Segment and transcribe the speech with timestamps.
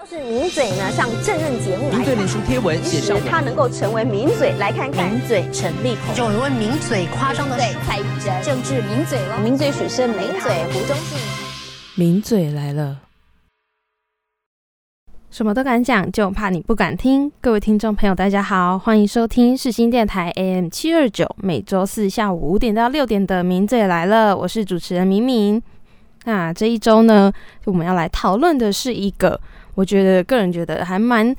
[0.00, 5.12] 都是名嘴呢上政论节目来名嘴脸书贴文写上他能够成为名嘴，来看看。
[5.12, 11.18] 名嘴陈立宏，有一位名嘴夸张的对蔡玉珍、政治名嘴了，名嘴许胜名嘴胡忠信。
[11.96, 13.00] 名嘴来了，
[15.30, 17.30] 什么都敢讲，就怕你不敢听。
[17.38, 25.62] 各位听众朋友，大家好，欢迎收听世新电台 AM 七二九，每周四下午五点到六点的《名嘴来了》，我是主持人明明。
[26.24, 27.30] 那这一周呢，
[27.66, 29.38] 我们要来讨论的是一个，
[29.74, 31.34] 我觉得个人觉得还蛮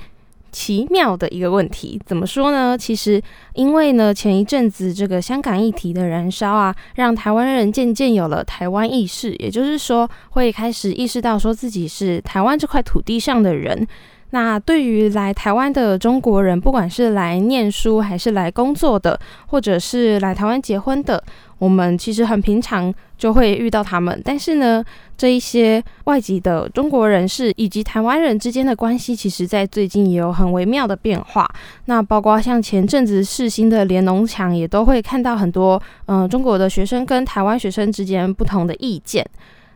[0.52, 2.02] 奇妙的一个问题。
[2.06, 2.78] 怎么说呢？
[2.78, 3.22] 其实
[3.54, 13.88] 因为呢，前一阵子这个香港议题的燃烧啊，让台湾人渐渐有了台湾意识，也就是说，会开始意识到说自己是台湾这块土地上的人。
[14.32, 21.22] 那对于来台湾的中国人，不管是来念书还是来工作的，或者是来台湾结婚的，
[21.60, 24.22] 我们其实很平常就会遇到他们。
[24.24, 24.84] 但是呢，
[25.18, 31.46] 这一些外籍的中国人士以及台湾人之间的关系，其实在最近也有很微妙的变化。
[31.86, 39.26] 那包括像前阵子世新的联农墙，也都会看到很多嗯、中国的学生跟台湾学生之间不同的意见。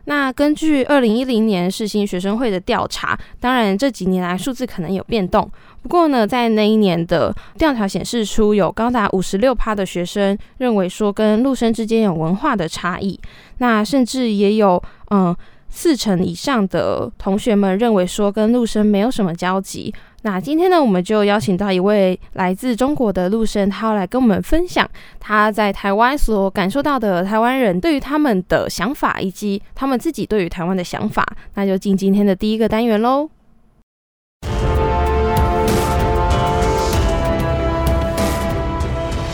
[0.06, 5.48] 那根据二零一零年世新学生会的调查，当然这几年来数字可能有变动。
[5.82, 13.18] 不过呢，在那一年的调查显示出，有高达五十六趴的学生认为说跟陆生之间有文化的差异。
[13.58, 15.34] 那甚至也有嗯
[15.68, 19.92] 四成以上的同学们认为说跟陆生没有什么交集。
[20.26, 24.84] 那今天呢，我们就邀请到一位来自中国的陆生，他要来跟我们分享
[25.20, 31.24] 他在台湾所感受到的台湾人对于他们的想法，以及他们自己对于台湾的想法。
[31.54, 33.30] 那就进今天的第一个单元喽。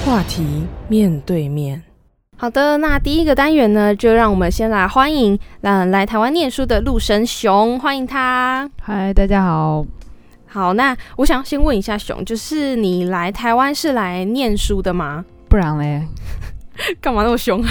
[0.04, 1.82] 话题面对面。
[2.36, 8.70] 好的，那第一个单元呢，就让我们先来欢迎，嗯，来台湾念书的陆生熊，欢迎他。
[8.82, 9.86] 嗨，大家好。
[10.52, 15.24] 好，那我想先问一下熊，就是你来台湾是来念书的吗？
[15.48, 16.06] 不然嘞？
[17.00, 17.68] 干嘛那么凶啊？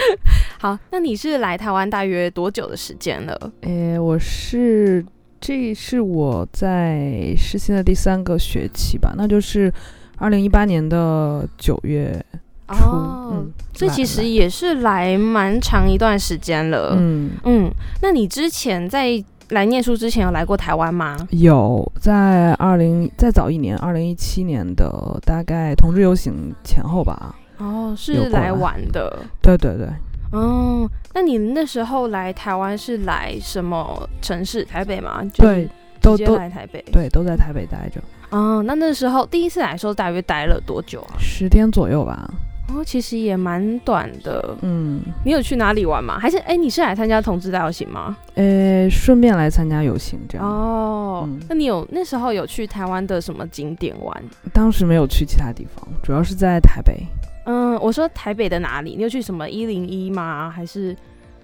[0.60, 3.52] 好，那你是来台湾大约多久的时间了？
[3.62, 5.04] 诶，我是
[5.40, 9.72] 这是我在实习的第三个学期吧，那就是
[10.16, 12.22] 二零一八年的九月
[12.68, 12.74] 初。
[12.74, 16.94] 哦，嗯，这其实也是来蛮长一段时间了。
[16.98, 17.70] 嗯嗯，
[18.02, 21.16] 那你之前在来念书之前有来过台湾吗？
[21.30, 27.34] 有在二零再早一年，二零一七年的大概同志游行前后吧。
[27.56, 29.18] 哦，是来来玩的。
[29.40, 29.88] 对对对，
[30.32, 34.64] 哦，那你那时候来台湾是来什么城市？
[34.64, 35.24] 台北吗？
[35.32, 35.68] 就是对
[36.00, 36.84] 都都来台北。
[36.92, 41.16] 对，都在台北待着哦，那那时候第一次来的时候大约待了多久啊？
[41.18, 42.30] 十天左右吧。
[42.74, 44.56] 哦，其实也蛮短的。
[44.62, 46.18] 嗯，你有去哪里玩吗？
[46.18, 48.16] 还是哎，你是来参加同志大游行吗？
[48.34, 50.46] 诶，顺便来参加游行这样。
[50.46, 54.22] 哦，嗯那你有那时候有去台湾的什么景点玩？
[54.52, 57.00] 当时没有去其他地方，主要是在台北。
[57.46, 58.94] 嗯，我说台北的哪里？
[58.96, 60.50] 你有去什么一零一吗？
[60.50, 60.94] 还是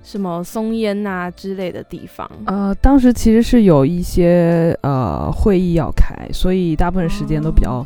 [0.02, 2.30] 什么松烟呐、之类的地方？
[2.44, 7.84] 呃，当时其实是有一些呃会议要开，所以大部分时间都比较、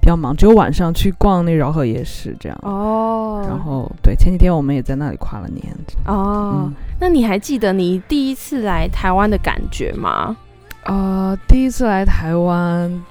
[0.00, 2.58] 比较忙，只有晚上去逛那饶河夜市这样。
[2.62, 5.64] 哦，然后对，前几天我们也在那里跨了年。
[6.06, 10.36] 哦，嗯，那你还记得你第一次来台湾的感觉吗？
[10.84, 13.04] 呃，第一次来台湾，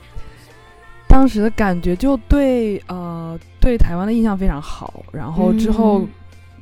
[1.08, 6.08] 当时的感觉就对呃对台湾的印象非常好，然后之后、嗯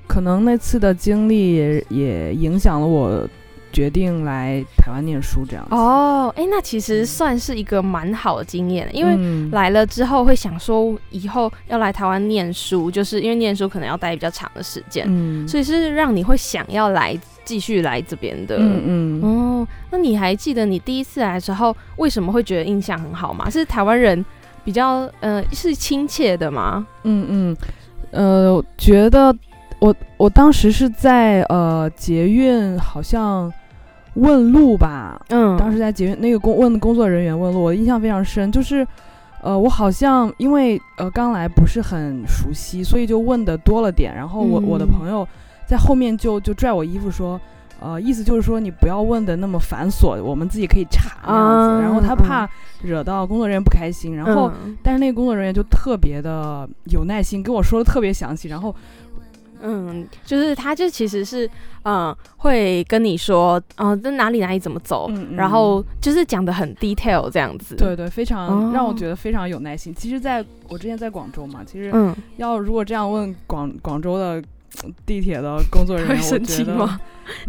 [0.07, 3.27] 可能那次的经历也也影响了我
[3.75, 5.75] 决定来台湾念书这样子。
[5.75, 18.55] 哦，哎，那其实算是一个蛮好的经验，因为嗯来了之后会想说以后要来台湾念书，就是因为念书可能要待比较长的时间，嗯所以是让你会想要来继续来这边的。
[18.57, 23.49] 嗯嗯哦，那你还记得你第一次来的时候为什么会觉得印象很好吗？
[23.49, 24.23] 是台湾人
[24.63, 26.87] 比较呃是亲切的吗？
[27.03, 27.57] 嗯嗯，
[28.11, 29.35] 呃，觉得
[29.79, 33.51] 我我当时是在呃捷运好像
[34.15, 38.85] 问路吧，嗯，当时在捷运那个工问工作人员问路，我印象非常深，就是。
[39.41, 44.15] 呃，我好像因为呃刚来不是很熟悉，所以就问的多了点。
[44.15, 45.27] 然后我、我的嗯朋友
[45.67, 47.39] 在后面就就拽我衣服说，
[47.79, 51.81] 呃，意思就是说你不要问的那么繁琐，我们自己可以查那样子。
[51.83, 52.49] 然后他啊怕
[52.81, 58.75] 惹到工作人员不开心，然后嗯但是那个工作人员就特别的有耐心，跟我说的特别详细，然后
[59.65, 61.49] 嗯，就是他就其实是
[61.83, 67.75] 嗯会跟你说，嗯、在哪里哪里怎么走，嗯嗯然后就是讲的很 detail 这样子。
[67.75, 69.93] 对，对，非常、让我哦觉得非常有耐心。
[69.95, 74.41] 其实在我之前在广州嘛，其实嗯，要如果这样问广广州的
[74.83, 76.99] 呃地铁的工作人员， 我觉得？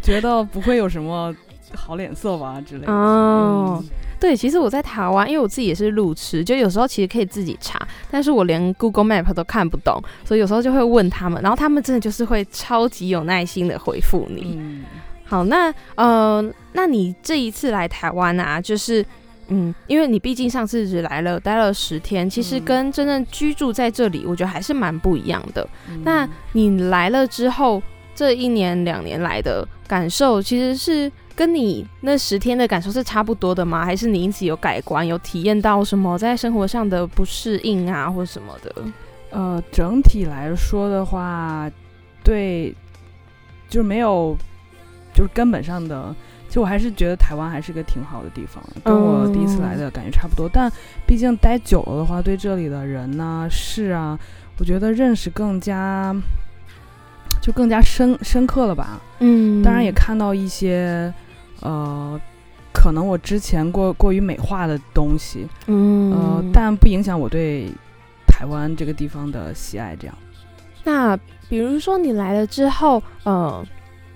[0.03, 1.35] 觉得不会有什么
[1.75, 2.93] 好脸色吧之类的。
[2.93, 7.79] 哦嗯对，其实我在台湾，因为我自己也是路痴，就有时候其实可以自己查，
[8.11, 14.57] 但是我连 Google Map 都看不懂，所以有时候就会问他们，然后他们真的就是会超级有耐心的回复你。
[14.59, 14.85] 嗯，
[15.25, 16.43] 好，那呃，
[16.73, 19.05] 那你这一次来台湾啊，就是
[19.49, 25.69] 嗯，因为你毕竟上次只来了待了十天，其实嗯跟真正居住在这里，我觉得还是蛮不一样的。
[25.91, 27.83] 嗯那你来了之后，
[28.15, 33.85] 这一年两年来的感受，其实是跟你那十天的感受是差不多的吗？
[33.85, 38.75] 还是你因此有改观，有体验到什么在生活上的不适应啊，或什么的？
[39.31, 41.71] 呃，整体来说的话，
[42.25, 42.75] 对，
[43.69, 44.35] 就是没有，
[45.13, 46.15] 就是根本上的，
[46.49, 50.49] 其实我还是觉得台湾还是个挺好的地方，跟我第一次来的感觉差不多。
[50.51, 50.73] 但
[51.07, 54.19] 毕竟待久了的话，对这里的人呐、事啊，
[54.59, 56.17] 我觉得认识更加，
[57.43, 59.03] 就更加深深刻了吧。
[59.19, 61.13] 嗯当然也看到一些，
[61.61, 62.21] 呃。
[62.73, 67.69] 可能我之前过过于美化的东西，嗯呃，但不影响我对
[68.29, 69.97] 台湾这个地方的喜爱。
[69.97, 70.15] 这样，
[70.85, 71.17] 那
[71.49, 73.67] 比如说你来了之后，呃，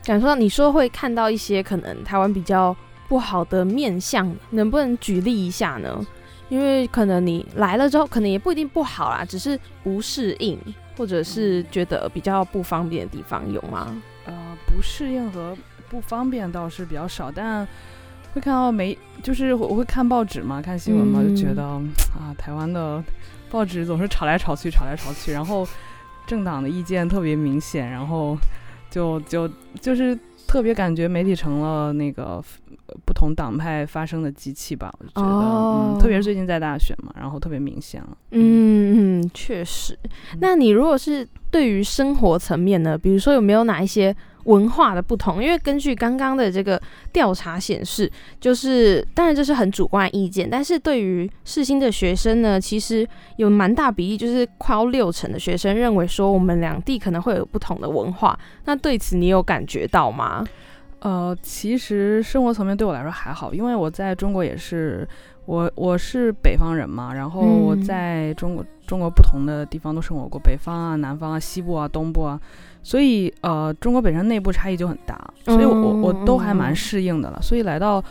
[0.04, 2.76] 感受到你说会看到一些可能台湾比较
[3.08, 6.06] 不好的面相，能不能举例一下呢？
[6.50, 10.56] 因为可能你来了之后，可能也不一定不好啦，只是不适应，
[10.96, 14.00] 或者是觉得比较不方便的地方有吗？
[14.26, 14.34] 呃，
[14.66, 15.56] 不适应和
[15.90, 17.66] 不方便倒是比较少，但
[18.32, 21.64] 会看到媒，就是我会看报纸嘛，看新闻嘛，就觉嗯得
[22.16, 23.02] 啊，台湾的
[23.50, 25.66] 报纸总是吵来吵去，吵来吵去，然后
[26.28, 28.38] 政党的意见特别明显，然后
[28.88, 29.50] 就就
[29.80, 30.16] 就是
[30.46, 32.42] 特别感觉媒体成了那个
[32.86, 38.16] 呃不同党派发声的机器吧，我就觉得，哦嗯，特别是最近在大选嘛，然后特别明显了。
[38.30, 39.98] 嗯嗯，确实。
[40.38, 44.14] 那你如果是对于生活层面呢，比如说有没有哪一些
[44.44, 45.42] 文化的不同？
[45.42, 46.80] 因为根据刚刚的这个
[47.12, 48.10] 调查显示，
[48.40, 53.06] 就是当然这是很主观意见，但是对于世新的学生呢，其实
[53.36, 58.38] 有蛮大比例，就是快要六成的学生认为说我们两地可能会有不同的文化。
[58.64, 60.44] 那对此你有感觉到吗？
[61.00, 65.08] 呃，其实生活层面对我来说还好，因为我在中国也是，
[65.46, 72.38] 我我是北方人嘛，然后我嗯在中国中国不同的地方都生活过，北方啊、南方啊、西部啊、东部啊，
[72.82, 77.38] 所以呃，中国本身内部差异就很大，所以我我我都还嗯蛮适应的了。
[77.42, 78.02] 所以来到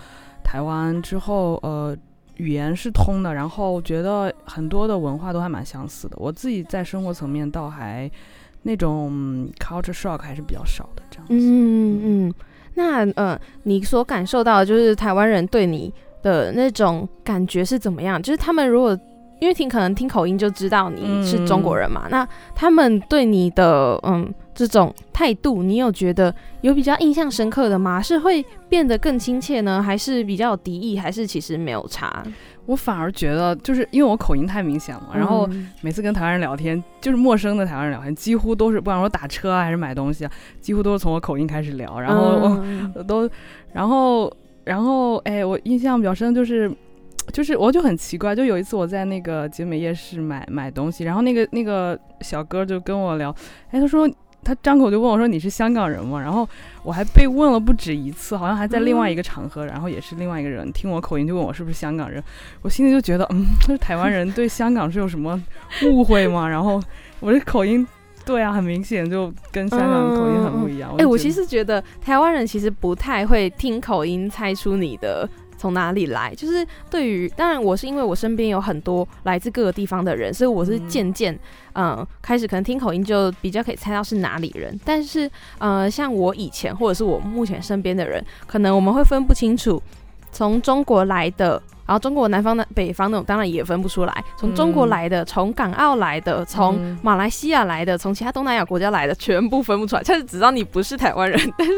[0.44, 1.96] 台湾之后，呃，
[2.38, 6.16] 语言是通的，然后觉得很多的文化都还蛮相似的。
[6.20, 8.10] 我自己在生活层面倒还
[8.64, 11.34] 那种嗯 culture shock 还是比较少的，这样子。
[11.34, 12.34] 嗯嗯，
[12.76, 18.22] 那呃，你所感受到的就是台湾人对你的那种感觉是怎么样？
[18.22, 18.98] 就是他们如果
[19.40, 28.02] 因为听可能听口音就知道你是中国人嘛，那他们对你的嗯这种态度，你有觉得有比较印象深刻的吗？
[28.02, 32.24] 是会变得更亲切呢，还是比较有敌意，还是其实没有差？
[32.66, 43.30] 我反而觉得，就是因为我口音太明显了，然后嗯每次跟台湾人聊天，就是陌生的台湾人聊天，几乎都是不管说打车啊还是买东西啊，几乎都是从我口音开始聊，然后我、嗯都，
[43.72, 44.32] 然后
[44.66, 46.70] 然后哎，我印象比较深就是。
[47.32, 53.34] 就是我就很奇怪，就有一次我在那个集美夜市买买东西，然后那个那个小哥就跟我聊，
[53.72, 54.10] 哎，他说
[54.44, 56.20] 他张口就问我说你是香港人吗？
[56.20, 56.48] 然后
[56.84, 62.24] 我还被问了不止一次，好像还在另外一个场合，然后也是另外一个人听我口音就问我是不是香港人，
[62.62, 65.42] 我心里就觉得嗯， 这台湾人对香港是有什么
[65.86, 66.48] 误会吗？
[66.48, 66.82] 然后
[67.20, 67.86] 我这口音。
[68.26, 70.94] 对啊，很明显就跟香港口音很不一样。
[71.00, 75.28] 哎、我其实觉得台湾人其实不太会听口音猜出你的
[75.60, 81.38] 从哪里来，就是对于当然我是因为我身边有很多来自各个地方的人，所以我是嗯渐渐
[81.74, 84.80] 嗯开始可能听口音就比较可以猜到是哪里人。
[84.86, 89.84] 但是呃，像我以前或者是我目前身边的人，可能我们会分不清楚
[90.32, 91.62] 从中国来的。
[91.86, 100.02] 然后中国南方的、北方那种当然也分不出来，从中国嗯来的、从港澳来的、从嗯马来西亚来的、从其他东南亚国家来的，全部分不出来。
[100.06, 101.74] 就是只知道你不是台湾人， 但是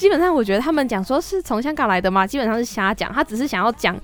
[0.00, 3.12] 基本上我觉得他们讲说是从香港来的嘛，基本上是瞎讲。
[3.12, 3.94] 他只是想要讲，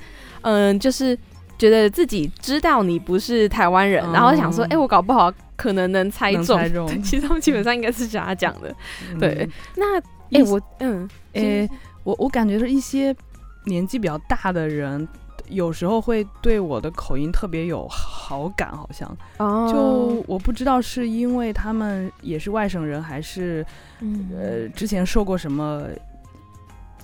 [0.42, 1.18] 嗯，就是
[1.58, 6.44] 觉得自己知道你不是台湾人，然后想说，哦哎、我搞不好可能能猜中。
[6.58, 8.74] 猜中对 其实他们基本上应该是瞎讲的。
[9.18, 11.66] 对嗯，那哎、意我嗯，诶、
[12.04, 13.16] 我我感觉是一些
[13.64, 15.08] 年纪比较大的人，
[15.48, 19.16] 有时候会对我的口音特别有好感，好像。
[19.38, 23.64] 哦，就我不知道是因为他们也是外省人，还是
[24.00, 25.84] 嗯呃之前受过什么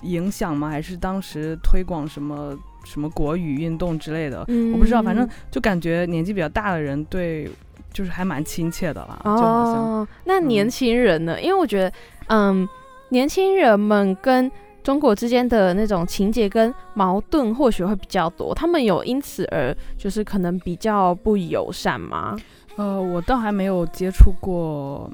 [0.01, 0.69] 影响吗？
[0.69, 4.43] 还是当时推广什么什么国语运动之类的？
[4.47, 7.49] 嗯我不知道，反正就感觉年纪比较大的人对，
[7.93, 9.75] 就是还蛮亲切的啦，就好像。
[9.75, 11.41] 哦，那嗯年轻人呢？
[11.41, 11.93] 因为我觉得，
[12.27, 12.67] 嗯，
[13.09, 14.51] 年轻人们跟
[14.83, 22.35] 中国之间的那种情节跟矛盾或许会比较多，他们有因此而就是可能比较不友善吗？
[22.75, 25.09] 呃，我倒还没有接触过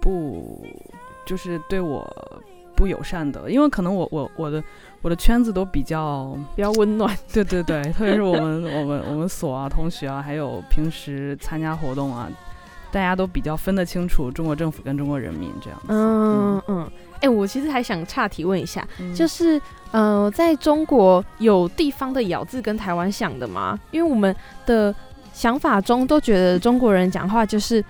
[0.00, 0.64] 不
[1.26, 2.04] 就是对我
[2.74, 4.62] 不友善的，因为可能我我我的
[5.02, 7.16] 我的圈子都比较比较温暖。
[7.32, 12.28] 对对对，特别是我们我们我们所啊同学啊，还有平时参加活动啊，
[12.92, 15.86] 大家都比较分得清楚中国政府跟中国人民这样子。
[15.88, 16.90] 嗯嗯，
[17.22, 23.78] 哎、我其实还想岔提问一下，嗯就是呃，在中国有地方的咬字跟台湾像的吗？
[23.90, 24.34] 因为我们
[24.66, 24.94] 的
[25.32, 27.82] 想法中都觉得中国人讲话就是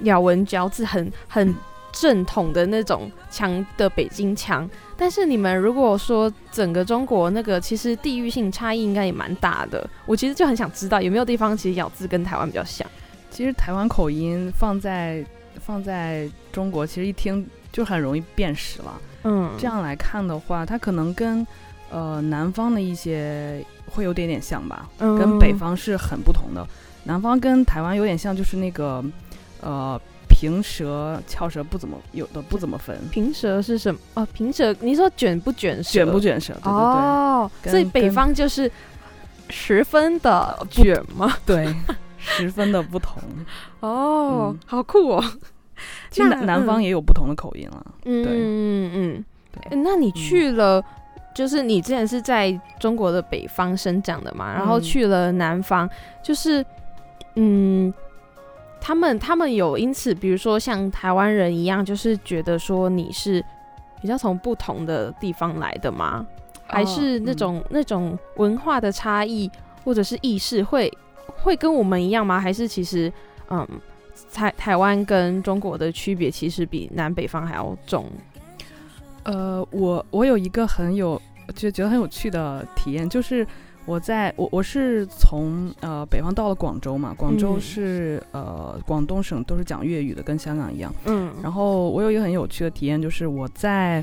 [0.00, 1.54] 咬文嚼字很很
[1.92, 12.86] 正统的那种强的北京腔，但是你们如果说整个中国那个其实地域性差异应该也蛮大的，我其实就很想知道有没有地方其实咬字跟台湾比较像。
[13.30, 15.24] 其实台湾口音放在
[15.60, 19.00] 放在中国，其实一听就很容易辨识了。
[19.24, 21.46] 嗯，这样来看的话，它可能跟
[21.90, 26.66] 呃南方的一些会有点点像吧，嗯跟北方是很不同的。
[27.04, 29.02] 南方跟台湾有点像，就是那个
[29.60, 34.00] 呃平舌翘舌不怎么有的不怎么分，平舌是什么？
[34.14, 35.90] 哦，平舌，你说卷不卷舌？
[35.90, 36.52] 卷不卷舌？
[36.54, 38.70] 对对对哦，所以北方就是
[39.48, 41.32] 十分的卷吗？
[41.44, 41.96] 对 对，
[42.40, 43.22] 十分的不同。
[43.80, 45.24] 哦，嗯好酷哦。
[46.10, 47.86] 其实那南南方嗯也有不同的口音了。
[48.04, 49.24] 嗯对嗯
[49.70, 49.82] 嗯。
[49.82, 50.82] 那你去了，
[51.34, 55.88] 就是你之前是在中国的北方生长的嘛，然后嗯去了南方，
[56.22, 56.64] 就是
[57.36, 57.92] 嗯。
[58.82, 63.44] 他们他们有因此，比如说像台湾人一样，就是觉得说你是
[64.00, 66.26] 比较从不同的地方来的吗？
[66.66, 69.50] 还是那嗯种、那种文化的差异，
[69.84, 70.90] 或者是意识会
[71.30, 72.40] 会跟我们一样吗？
[72.40, 73.12] 还是其实
[73.50, 73.66] 嗯，
[74.32, 78.06] 台台湾跟中国的区别其实比南北方还要重？
[79.24, 81.20] 呃，我我有一个很有
[81.54, 83.46] 就觉得很有趣的体验，就是
[83.84, 90.94] 我在我我是从呃北方到了广州嘛，广州嗯是、呃广东省都是讲粤语的，跟香港一样。
[91.04, 94.02] 嗯，然后我有一个很有趣的体验，就是我在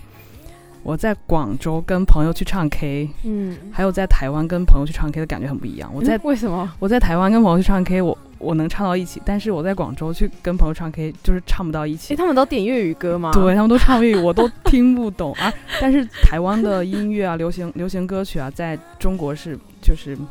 [0.84, 5.90] 我在广州跟朋友去唱 K，嗯，还有在台湾跟朋友去唱 K 的感觉很不一样。
[5.94, 6.72] 我在、嗯为什么？
[6.80, 12.18] 我在台湾跟朋友去唱 K，我我能唱到一起，但是我在广州去跟朋友唱 K 就是唱不到一起诶，。
[12.18, 13.32] 他们都点粤语歌吗？
[13.34, 15.52] 对他们都唱粤语，我都听不懂啊。
[15.82, 20.26] 但是台湾的音乐啊，流行流行歌曲啊，在中国是就是像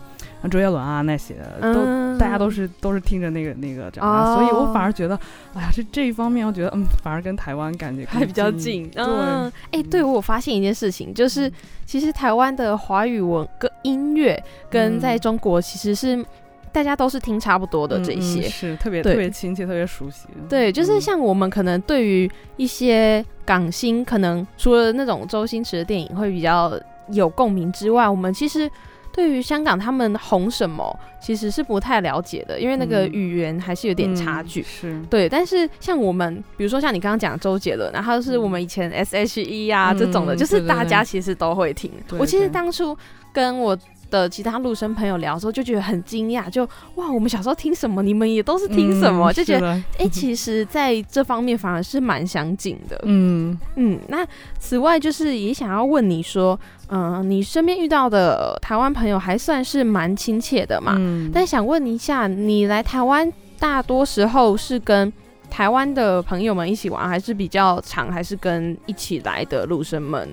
[0.48, 1.82] 周杰伦啊那些都。
[1.84, 5.14] 嗯大家都是都是听着那个那个长大，所以我反而觉得，
[5.52, 8.88] 哎呀，这这一方面我觉得，嗯，反而跟台湾感觉还比较近。
[8.88, 11.52] 对，嗯，哎、对我有发现一件事情，就是
[11.84, 16.24] 其实台湾的华语文跟音乐跟嗯在中国其实是
[16.72, 18.42] 大家都是听差不多的这一嗯嗯些。
[18.48, 20.26] 是特别特别亲切，特别熟悉。
[20.48, 26.72] 对，就是嗯像我们可能对于一些港星，可能除了那种周星驰的电影会比较
[27.10, 28.70] 有共鸣之外，我们其实
[29.16, 33.12] 对于香港他们红什么，其实是不太了解的，因为那个嗯。
[33.12, 34.60] 语言还是有点差距。
[34.60, 41.90] 嗯是，对，但是像我们，比如说像你刚刚讲的周杰伦，然后是我们以前 S H E 啊、嗯这种的，就是大家其实都会听。
[42.06, 42.96] 对我其实当初
[43.32, 43.76] 跟我
[44.10, 46.64] 的其他陆生朋友聊的时候，就觉得很惊讶，就
[46.96, 53.00] 哇，我们小时候听什么，你们也都是听什么，嗯就觉得得，哎、欸其实在这方面反而是蛮相近的。
[53.04, 54.26] 嗯嗯，那
[54.58, 56.58] 此外就是也想要问你说，
[56.88, 60.94] 嗯、你身边遇到的台湾朋友还算是蛮亲切的嘛？
[60.98, 65.12] 嗯但想问一下，你来台湾大多时候是跟
[65.48, 70.28] 台湾的朋友们一起玩，还是比较长，还是跟一起来的陆生们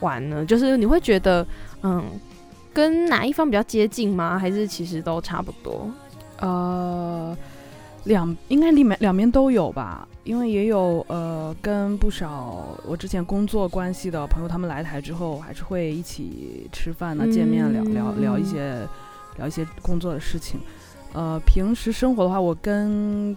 [0.00, 0.44] 玩呢？
[0.44, 1.46] 就是你会觉得，
[1.82, 2.02] 嗯，
[2.74, 4.36] 跟哪一方比较接近吗？
[4.36, 5.88] 还是其实都差不多？
[6.40, 7.34] 呃，
[8.04, 18.88] 两应该里面两边都有吧，因为也有呃跟不少我之前工作关系的朋友，他们来台之后还是会一起吃饭呢、见面聊聊聊一嗯些
[19.38, 20.60] 聊一些工作的事情。
[21.12, 23.34] 呃，平时生活的话，我跟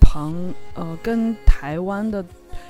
[0.00, 0.32] 旁
[0.74, 2.24] 呃跟台湾的，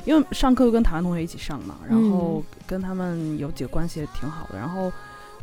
[0.04, 4.90] 因为上课都跟台湾同学一起上嘛，然后跟他们有几个关系也挺好的，然后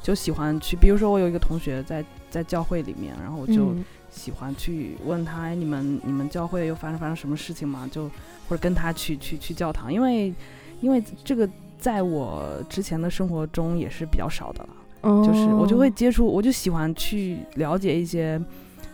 [0.02, 3.74] 就喜欢去，比如说我有一个同学在在教会里面，然后我就。
[3.74, 7.88] 嗯喜欢去问他，哎，你们你们教会又发生发生什么事情吗？
[7.92, 8.10] 就
[8.48, 10.34] 或者跟他去去去教堂，因为
[10.82, 18.42] 因为这个在我之前的生活中也是比较少的了，就是我就会哦接触，我就喜欢去了解一些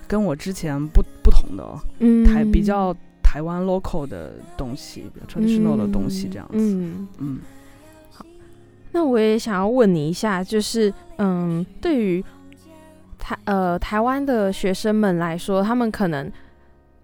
[0.05, 1.65] 跟我之前不不同的
[2.00, 2.93] 嗯台比较
[3.24, 6.57] 台湾 local 的东西，比较 traditional 的东西这样子。
[6.57, 7.39] 嗯，嗯
[8.95, 12.23] 那我也想要问你一下，就是嗯，对于
[13.19, 16.31] 台呃台湾的学生们来说，他们可能，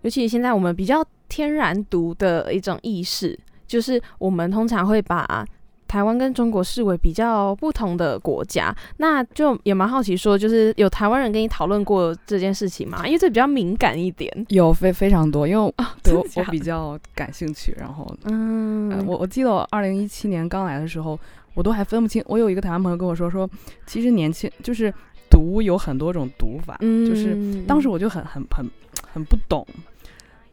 [0.03, 5.45] 尤其现在我们比较天然读的一种意识，就是我们通常会把
[5.91, 13.05] 台湾跟中国视为比较不同的国家，那就也蛮好奇说，就是有台湾人跟你讨论过这件事情吗？
[13.05, 14.31] 因为这比较敏感一点。
[14.48, 17.75] 有非非常多，因为啊， 对我比较感兴趣。
[17.77, 21.19] 然后，呃嗯，我我记得我二零一七年刚来的时候，
[21.55, 22.24] 我都还分不清。
[22.25, 23.50] 我有一个台湾朋友跟我说说，
[23.86, 24.93] 其实年轻就是
[25.29, 28.65] 读有很多种读法，就是嗯当时我就很很很
[29.12, 29.67] 很不懂，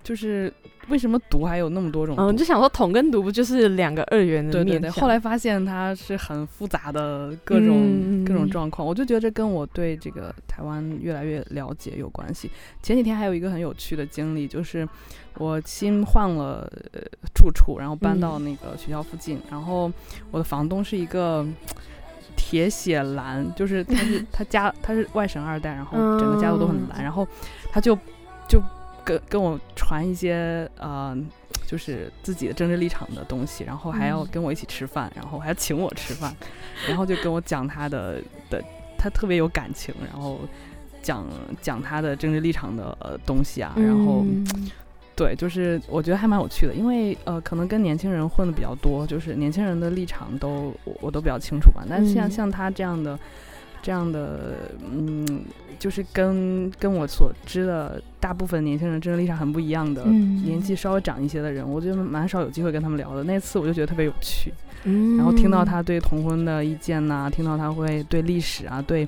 [0.09, 0.51] 就是
[0.89, 12.51] 为什么毒还有那么多种读嗯，就想说统跟毒不就是两个二元的对对对，后来发现它是很复杂的各种、嗯各种状况，我就觉得这跟我对这个台湾越来越了解有关系。
[12.83, 14.89] 前几天还有一个很有趣的经历，就是
[15.37, 17.03] 我新换了呃
[17.35, 19.93] 住处，然后搬到嗯那个学校附近，然后
[20.31, 21.47] 我的房东是一个。
[22.41, 27.27] 铁血蓝，就是他是 他家他是外省二代，然后整个家族都很蓝，嗯然后
[27.73, 27.99] 他就
[28.49, 28.63] 就
[29.09, 31.17] 跟跟我传一些呃
[31.67, 36.35] 就是自己的政治立场的东西，然后还要嗯跟我一起吃饭，然后还要请我吃饭，
[36.87, 38.63] 然后就跟我讲他的的，
[38.99, 40.41] 他特别有感情，然后
[41.01, 41.25] 讲
[41.63, 44.71] 讲他的政治立场的、呃、东西啊，然后、嗯
[45.17, 53.19] 对，就是我觉得还蛮有趣的，因为呃可能跟年轻人混的比较多，就是年轻人的立场都我我都比较清楚吧，但是像、嗯像他这样的。
[53.83, 54.57] 这样的，
[54.91, 55.45] 嗯，
[55.79, 63.25] 就是跟跟我所知的大部分年轻人政治立场很不一样的，嗯年纪稍微长一些的人，我觉得蛮少有机会跟他们聊的。
[63.25, 64.53] 那次我就觉得特别有趣，
[64.85, 69.07] 嗯然后听到他对同婚的意见呐、听到他会对历史啊，对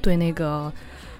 [0.00, 0.72] 对那个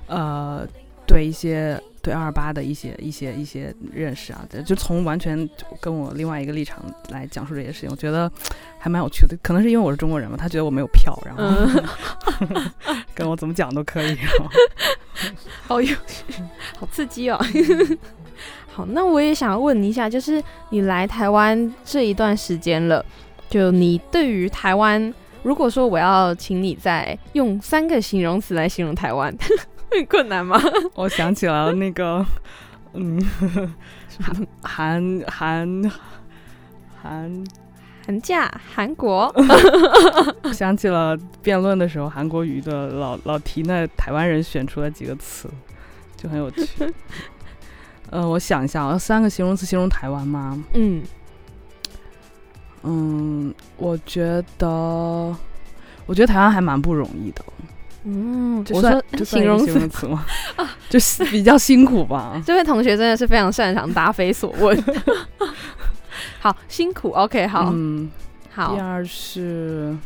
[0.07, 0.67] 呃，
[1.07, 5.49] 对一些对二二八的一些一些一些认识啊，就从完全
[5.81, 8.31] 跟我另外一个立场来讲述这些事情，我觉得
[8.79, 9.37] 还蛮有趣的。
[9.43, 11.43] 可能是因为我是中国人嘛，他觉得我没有票，然后、
[12.51, 12.71] 嗯
[13.13, 14.17] 跟我怎么讲都可以。
[15.67, 16.25] 好有趣，
[16.79, 17.45] 好刺激哦。
[18.73, 23.05] 好，那我也想要问你一下，就是你来台湾这一段时间了，
[23.51, 25.13] 就你对于台湾，
[25.47, 29.33] 如果说我要请你再用三个形容词来形容台湾，
[29.89, 30.61] 会很困难吗？
[30.97, 32.27] 我想起了那个，
[32.95, 33.17] 嗯，
[34.61, 35.91] 韩 韩
[37.01, 37.45] 韩，
[38.05, 39.33] 寒假，韩国，
[40.43, 45.49] 我想起了辩论的时候，韩国瑜的老老提那台湾人选出来几个词，
[46.17, 46.67] 就很有趣。
[48.11, 50.61] 呃，我想一下啊，三个形容词形容台湾吗？
[50.75, 51.05] 嗯，
[52.87, 54.67] 嗯，我觉得，
[56.07, 57.45] 我觉得台湾还蛮不容易的。
[58.05, 60.25] 嗯，我说形容词吗？
[60.89, 62.41] 就是比较辛苦吧。
[62.47, 64.85] 这位同学真的是非常擅长答非所问。
[66.39, 68.09] 好辛苦，OK，好、嗯，
[68.55, 69.97] 好第，二是，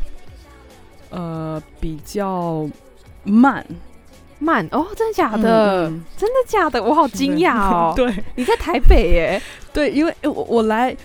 [1.11, 2.67] 呃，比较
[3.25, 3.65] 慢
[4.39, 5.91] 慢哦，真的假的？
[6.17, 6.83] 真的假的？
[6.83, 7.93] 我好惊讶 哦！
[7.95, 9.43] 对你在台北耶？
[9.75, 10.97] 对，因为我我来，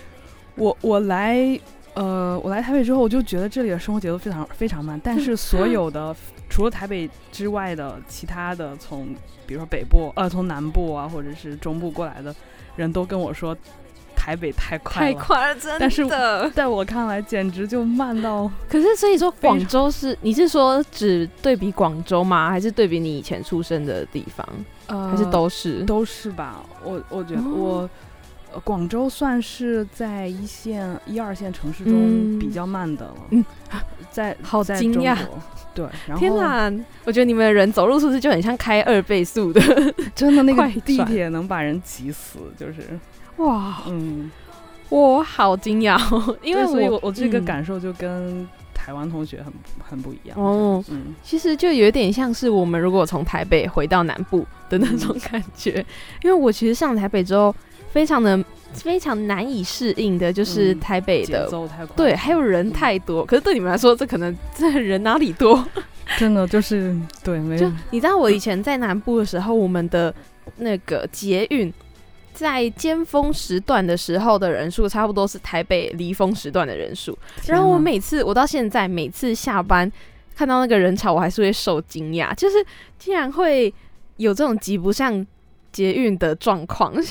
[0.56, 1.58] 我我来，
[1.94, 5.00] 呃，我来台北之后，我就觉得这里的生活节奏非常非常慢。
[5.02, 6.14] 但是所有的
[6.48, 9.06] 除了台北之外的其他的从，
[9.46, 12.34] 比如说北部，呃，从南部啊，或者是中部过来的
[12.76, 13.56] 人都跟我说，
[14.14, 15.24] 台北太快太了。
[15.24, 15.78] 快了，真的。
[15.78, 16.06] 但是
[16.54, 22.50] 在我看来，简直就慢到 可是所以说，广州是你是说只对比广州吗？
[22.50, 24.48] 还是对比你以前出生的地方？
[24.86, 25.82] 呃还是都是？
[25.82, 26.64] 都是吧？
[26.82, 27.90] 我我觉得哦我。
[28.56, 33.44] 呃广州算是在一线、一二线城市嗯中比较慢的了，嗯
[34.10, 35.38] 在 好惊讶国
[35.74, 36.72] 对，然后天哪！
[37.04, 39.60] 我觉得你们的人走路是不是就很像开二倍速的？
[40.16, 42.98] 真的那快个地铁能把人挤死，就是
[43.36, 44.30] 哇，嗯，
[44.88, 49.52] 我好惊讶哦，因为所以我我我这个嗯感受就跟台湾同学很
[49.86, 55.84] 很不一样哦，嗯，其实就有点像是我们如果从台北回到南部的那种感觉，
[56.22, 57.54] 因为我其实上台北之后，
[57.96, 61.50] 非常的非常难以适应的，就是嗯台北节的。
[61.96, 65.66] 对，还有人太多，可是对你们来说，这可能这人哪里多？
[66.18, 70.14] 真的就是对，没就你知道，我以前在南部的时候，我们的
[70.58, 71.72] 那个捷运
[72.34, 77.18] 在尖峰时段的时候的人数，差不多是台北离峰时段的人数。
[77.46, 79.90] 然后我每次，我到现在每次下班
[80.34, 82.56] 看到那个人潮，我还是会受惊讶，就是
[82.98, 83.72] 竟然会
[84.18, 85.26] 有这种挤不上
[85.76, 86.92] 捷运的状况。
[87.02, 87.04] 天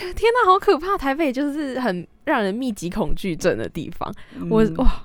[0.43, 0.97] 哪，好可怕！
[0.97, 4.11] 台北就是很让人密集恐惧症的地方。
[4.49, 5.03] 我嗯哇，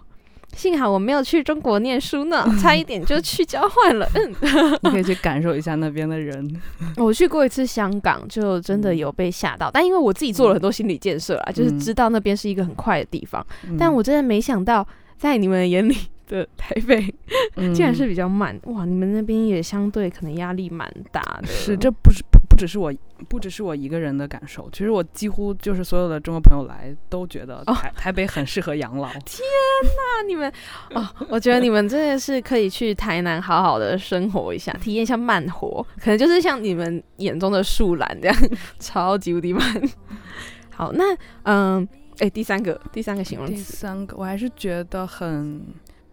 [0.56, 4.08] 幸好我没有去中国念书呢，差一点就 去交换了。
[4.14, 6.50] 嗯，你可以 去感受一下那边的人，
[6.96, 13.46] 我去过一次香港，就真的有被吓到，但因为我自己做了很多心理建设啊，就是知道那边是一个很快的地方，
[13.78, 14.86] 但嗯我真的没想到，
[15.18, 15.94] 在你们眼里
[16.26, 17.12] 的台北
[17.56, 18.84] 嗯竟然是比较慢，哇！
[18.84, 22.22] 你们那边也相对可能压力蛮大的，是，这不是
[22.60, 22.92] 只是我，
[23.26, 27.72] 不只是我一个人的感受，其实我几乎就是所有的中国朋友来都觉得哦。
[27.72, 29.08] 台、台北很适合养老。
[29.24, 29.40] 天
[29.82, 30.52] 哪你们
[30.94, 38.36] 哦，我觉得你们真的是可以去台南好好的生活一下， 体验一下慢活，可能就是像你们眼中的树懒这样，
[38.78, 39.82] 超级无敌慢。
[40.68, 45.64] 好，那嗯，哎、第三个，第三个形容第词，三个，我还是觉得很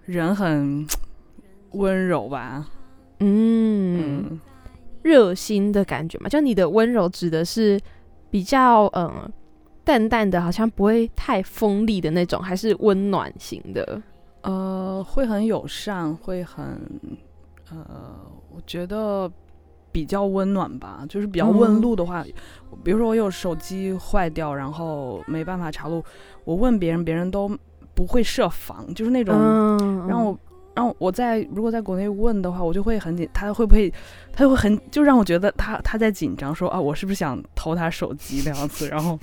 [0.06, 0.88] 人很
[1.74, 2.66] 温柔吧，
[3.20, 4.40] 嗯，嗯，
[5.04, 7.80] 热心的感觉嘛，就你的温柔指的是
[8.30, 9.32] 比较嗯
[9.84, 14.02] 淡淡的，好像不会太锋利的那种，还是温暖型的？
[14.42, 16.66] 呃，会很友善，会很
[17.72, 18.20] 呃，
[18.54, 19.32] 我觉得
[19.92, 21.06] 比较温暖吧。
[21.08, 22.24] 就是比较问嗯路的话，
[22.84, 26.04] 比如说我有手机坏掉，然后没办法查路，
[26.44, 27.50] 我问别人，别人都
[27.94, 30.38] 不会设防，就是那种嗯让我。
[30.78, 33.92] 让我在如果在国内问的话，我就会很紧，他会不会，
[34.32, 39.18] 他就会很，就让我觉得他他在紧张，说啊，我是不是想偷他手机那样子，然后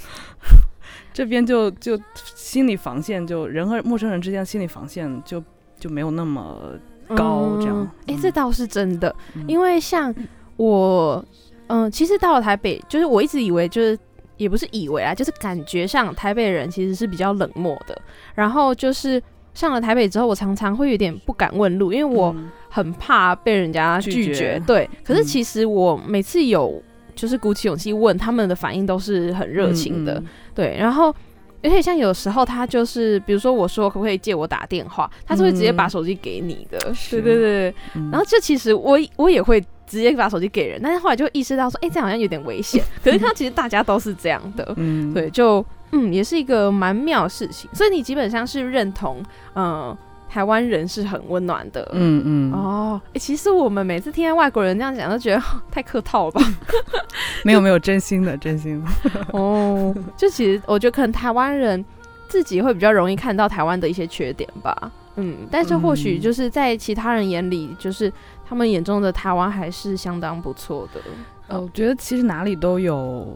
[1.14, 1.97] 这边就就
[2.35, 5.40] 心理防线就人和陌生人之间的心理防线就
[5.79, 6.73] 就没有那么
[7.14, 10.12] 高这样哎、嗯这倒是真的，嗯因为像
[10.57, 11.25] 我，
[11.69, 13.97] 嗯，其实到了台北，就是我一直以为就是。
[14.37, 17.97] 也不是以为啊，就是感觉上台北人其实是比较冷漠的。
[18.35, 19.23] 然后就是
[19.55, 24.61] 上了台北之后，我常常会有点不敢问路，因为我嗯很怕被人家拒绝。
[24.67, 26.83] 对，可是嗯其实我每次有
[27.14, 30.14] 就是鼓起勇气问，他们的反应都是很热情的。
[30.14, 31.14] 嗯对，然后
[31.62, 36.93] 而且像有时候他就是，比如说我说可不可以借我打电话，他是会直接把嗯手机给你的。
[36.93, 37.75] 是对对对对。
[37.95, 42.83] 嗯然后这其实我我也会直接把手机给人，但是后来就意识到说，哎、这样好像有点危险。
[43.03, 45.64] 可是看到其实大家都是这样的，嗯，对，就
[45.95, 47.71] 嗯，也是一个蛮妙的事情。
[47.73, 49.23] 所以你基本上是认同，
[49.55, 49.97] 嗯、
[50.29, 51.89] 台湾人是很温暖的。
[51.93, 56.43] 嗯嗯，哦、诶其实我们每次听到外国人这样讲，都觉得太客套了吧？
[57.45, 61.85] 没有没有，真心的真心的， 哦，就其实我觉得可能台湾人
[62.29, 64.91] 自己会比较容易看到台湾的一些缺点吧。
[65.17, 68.13] 嗯，但是或许嗯就是在其他人眼里，就是
[68.45, 71.01] 他们眼中的台湾还是相当不错的。
[71.47, 73.29] 呃，我觉得其实哪里都有，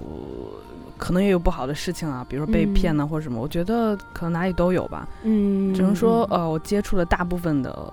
[0.99, 5.09] 可能也有不好的事情啊，比如说被骗呢、或者什么，我觉得可能哪里都有吧。
[5.23, 7.93] 嗯，只能说，呃，我接触了大部分的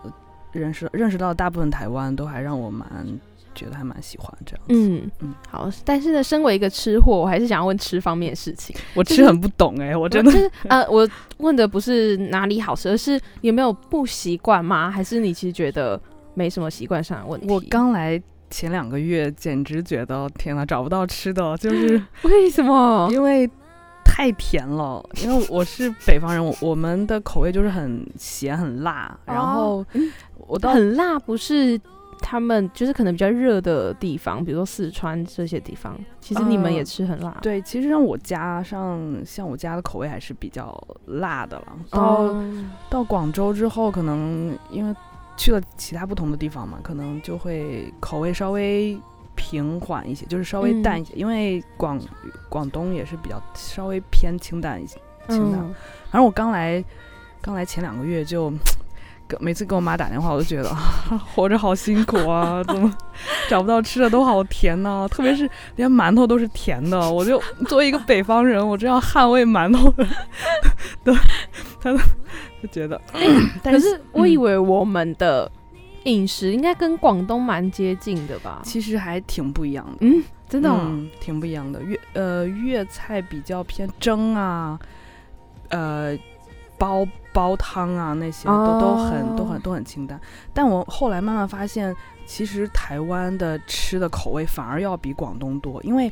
[0.52, 2.88] 认识认识到大部分台湾，都还让我蛮
[3.54, 4.74] 觉得还蛮喜欢这样子。
[4.74, 8.76] 嗯嗯好，但是呢，身为一个吃货，我还是想要问吃方面的事情。
[8.96, 14.90] 我就是吃很不懂哎、我真的就是呃，我问的不是哪里好吃，而是有没有不习惯吗？
[14.92, 16.00] 还是你其实觉得
[16.34, 17.48] 没什么习惯上的问题？
[17.50, 18.22] 我刚来
[18.56, 23.06] 前两个月，简直觉得天呐，找不到吃的，就是 为什么？
[23.12, 23.46] 因为
[24.06, 25.04] 太甜了。
[25.22, 29.86] 因为我是北方人，我我们的口味就是很咸很辣，然后
[30.48, 31.78] 我到很辣，不是
[32.22, 37.38] 他们就是可能比较热的地方，比如说四川这些地方，其实你们也呃吃很辣。
[37.42, 40.74] 对，其实让我加上像我家的口味还是比较
[41.08, 41.66] 辣的了。
[41.92, 44.96] 到、哦，到广州之后，可能因为
[45.38, 48.98] 去了其他不同的地方嘛，可能就会口味稍微
[49.36, 51.14] 平缓一些，就是稍微淡一些。
[51.16, 52.00] 因为广
[52.50, 54.98] 广东也是比较稍微偏清淡一些。
[55.28, 55.74] 清淡嗯
[56.12, 56.84] 反正我刚来，
[57.42, 58.54] 刚来前两个月就。
[59.28, 60.78] 跟每次给我妈打电话，我都觉得啊，
[61.34, 62.96] 活着好辛苦啊， 怎么
[63.50, 67.12] 找不到吃的都好甜呐、特别是连馒头都是甜的。
[67.12, 70.06] 我就作为一个北方人，我真要捍卫馒头的，
[71.04, 71.16] 的，
[71.82, 71.98] 他都
[72.66, 73.00] 就觉得，
[73.62, 75.52] 但可是我以嗯为我们的
[76.04, 78.62] 饮食应该跟广东蛮接近的吧？
[78.64, 79.98] 其实还挺不一样的。
[80.02, 81.82] 嗯，真的、哦嗯，挺不一样的。
[81.84, 84.80] 粤呃粤菜比较偏蒸啊，
[85.70, 86.18] 呃
[86.78, 90.20] 煲煲汤啊那些都都很都哦很都很清淡。
[90.54, 96.12] 但我后来慢慢发现，其实台湾的吃的口味反而要比广东多，因为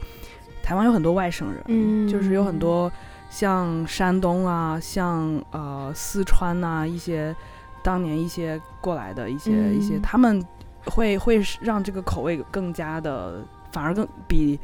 [0.64, 2.92] 台湾有很多外省人，嗯就是有很多
[3.34, 7.36] 像山东啊，像呃四川呐、一些
[7.82, 10.46] 当年一些过来的一些、一些，嗯他们
[10.86, 14.60] 会会让这个口味更加的，反而更比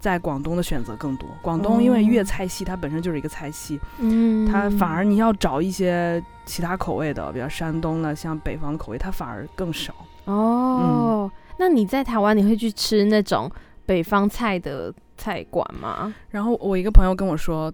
[0.00, 1.28] 在广东的选择更多。
[1.42, 9.94] 广东因为粤哦菜系它本身就是一个菜系，嗯，它反而你要找一些其他口味的，比如山东的，像北方的口味，它反而更少。
[10.24, 11.30] 哦。
[11.58, 13.50] 那你在台湾你会去吃那种
[13.84, 16.14] 北方菜的菜馆吗？
[16.30, 17.72] 然后我一个朋友跟我说，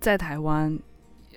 [0.00, 0.78] 在台湾，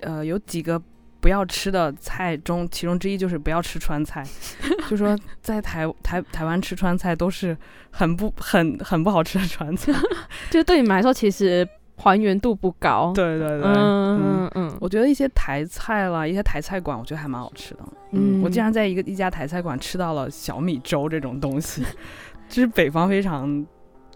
[0.00, 0.80] 呃，有几个
[1.20, 4.24] 不要吃的菜中，其中之一就是不要吃川菜。
[4.88, 7.56] 就说在台台台湾吃川菜都是
[7.90, 9.92] 很不很很不好吃的川菜。
[10.50, 13.12] 就是对你们来说，其实还原度不高。
[13.14, 14.20] 对对对，嗯嗯。
[14.20, 17.80] 嗯嗯，我觉得一些台菜啦，一些台菜馆，我觉得还蛮好吃的。
[18.12, 21.82] 嗯嗯，我竟然在一个一家台菜馆吃到了小米粥这种东西，
[22.48, 23.66] 这是北方非常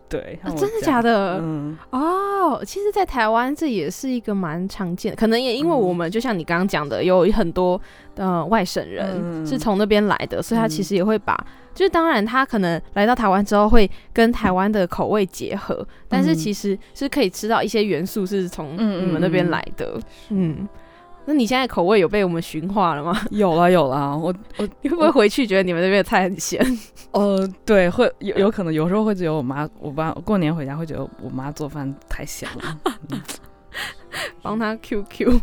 [0.09, 1.38] 对，真的假的？
[1.42, 7.81] 嗯，哦，其实，在台湾这也是一个蛮常见的，可能也因为我们就像你刚刚讲的，有很多
[8.16, 11.37] 呃外省人是从那边来的，所以他其实也会把，
[11.75, 20.66] 就是当然他可能来到台湾之后会跟台湾的口味结合，但是其实是可以吃到一些元素是从你们那边来的，嗯。
[21.31, 23.14] 那你现在口味有被我们驯化了吗？
[23.31, 26.59] 有了有了，我我 会不会回去觉得你们那边的菜很咸？
[27.11, 32.79] 呃，对，会有有可能有时候会觉得我妈我爸过年回家会觉得我妈做饭太咸了，
[34.41, 35.38] 帮他 QQ。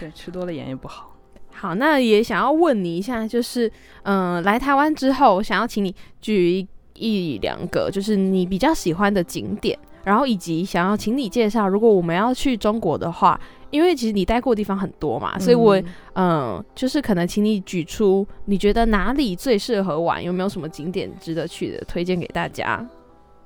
[0.00, 1.14] 对，吃多了盐也不好。
[1.54, 3.70] 好，那也想要问你一下，就是
[4.02, 13.40] 嗯，来台湾之后，想要请你举一两个，就是你比较喜欢的景点，然后以及想要请你介绍，如果我们要去中国的话。
[13.70, 15.80] 因为其实你待过的地方很多嘛，所以我
[16.14, 22.84] 嗯，就是可能请你举出你觉得哪里最适合玩，有没有什么景点值得去的，推荐给大家？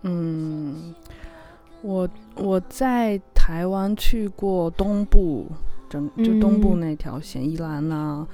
[0.03, 0.95] 嗯，
[1.83, 5.47] 我我在台湾去过东部，
[5.89, 8.27] 整就东部那条线，宜兰啊、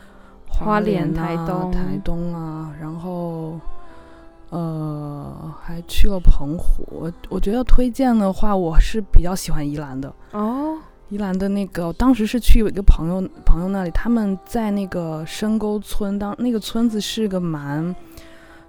[0.46, 3.59] 花莲、台东、台东啊，然后
[4.51, 6.85] 呃还去了澎湖。
[6.90, 10.77] 我我觉得推荐的话，我是比较喜欢宜兰的哦。
[11.11, 17.94] 宜兰的那个，当时是去有一个朋友朋友那里，他们在那个深沟村，当那个村子是个蛮，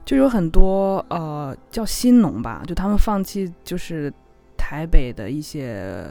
[0.06, 4.14] 就有很多呃叫新农吧，就他们放弃就是
[4.58, 6.02] 台北的一些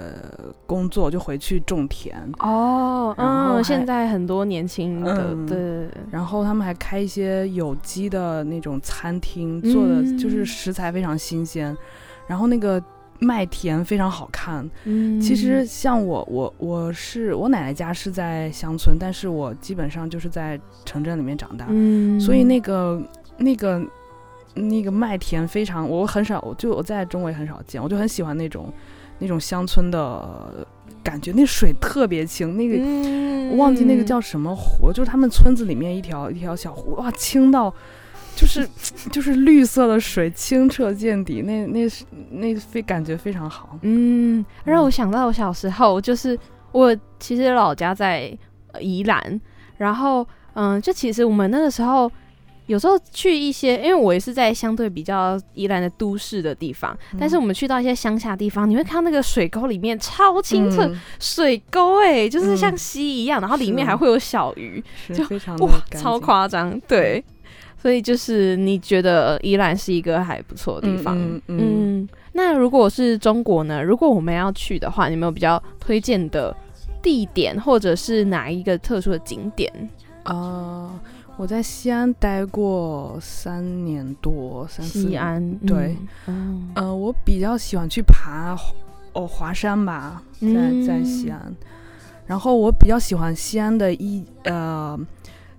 [0.67, 3.15] 工作，就回去种田哦。
[3.17, 11.75] 嗯，现在很多年轻的对，然后他们还开一些有机的那种餐厅，做的就是食材非常新鲜，
[12.27, 12.83] 然后那个。
[13.21, 14.69] 麦田非常好看。
[14.85, 21.67] 嗯，其实像我，我我是我奶奶家是在乡村，但是我基本上就是在城镇里面长大。
[21.69, 23.03] 嗯，所以那个
[23.37, 23.83] 那个
[24.55, 27.83] 那个麦田非常，我很少，就我在中国也很少见。
[27.83, 28.73] 我就很喜欢那种
[29.19, 30.67] 那种乡村的
[31.03, 32.57] 感觉，那水特别清。
[32.57, 32.77] 那个
[33.51, 37.75] 我忘记那个叫什么湖，就是他们村子里面一条一条小湖，哇，清到。
[38.39, 38.69] 就是
[39.11, 43.77] 就是绿色的水，清澈见底，那那是那非感觉非常好。
[43.83, 46.39] 嗯，让我想到我小时候，就是
[46.71, 48.33] 我其实老家在
[48.79, 49.41] 宜兰，
[49.77, 50.25] 然后
[50.55, 52.09] 嗯，就其实我们那个时候
[52.67, 64.81] 有时候去一些，因为我也是在相对比较宜兰的都市的地方，但是我们去到一些乡下地方，你会看到那个水沟里面超清澈，水沟哎，就是像溪一样，然后里面还会有小鱼，
[65.13, 67.25] 就非常哇，超夸张，对。
[67.81, 73.81] 所以就是你觉得宜兰是一个还不错的地方，嗯，那如果是中国呢？
[73.81, 76.55] 如果我们要去的话，你有没有比较推荐的
[77.01, 79.73] 地点，或者是哪一个特殊的景点？
[80.25, 80.91] 呃，
[81.37, 88.59] 我在西安待过三年多，三四西安对，嗯，呃，我比较喜欢去爬
[89.13, 90.49] 哦华山吧，在
[90.85, 91.55] 在西安，
[92.27, 94.99] 然后我比较喜欢西安的一呃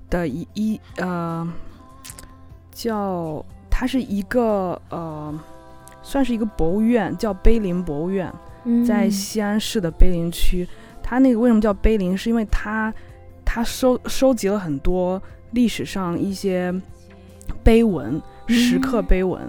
[0.09, 1.47] 的一一呃。
[2.79, 5.37] 叫它是一个呃，
[6.01, 8.33] 算是一个博物院，叫碑林博物院，
[8.87, 10.65] 在西安市的碑林区。
[11.03, 12.17] 它那个为什么叫碑林？
[12.17, 12.93] 是因为它
[13.43, 16.73] 它收收集了很多历史上一些
[17.61, 19.41] 碑文、石刻碑文，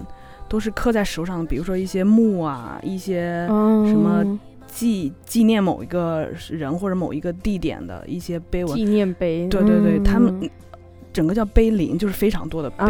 [0.49, 4.25] 都是刻在石头上的，比如说一些墓啊，一些什么
[4.67, 8.75] 纪纪念某一个人或者某一个地点的一些碑文。
[8.75, 9.47] 纪念碑。
[9.47, 10.51] 对对对，他们。
[11.13, 12.85] 整个叫碑林，就是非常多的碑，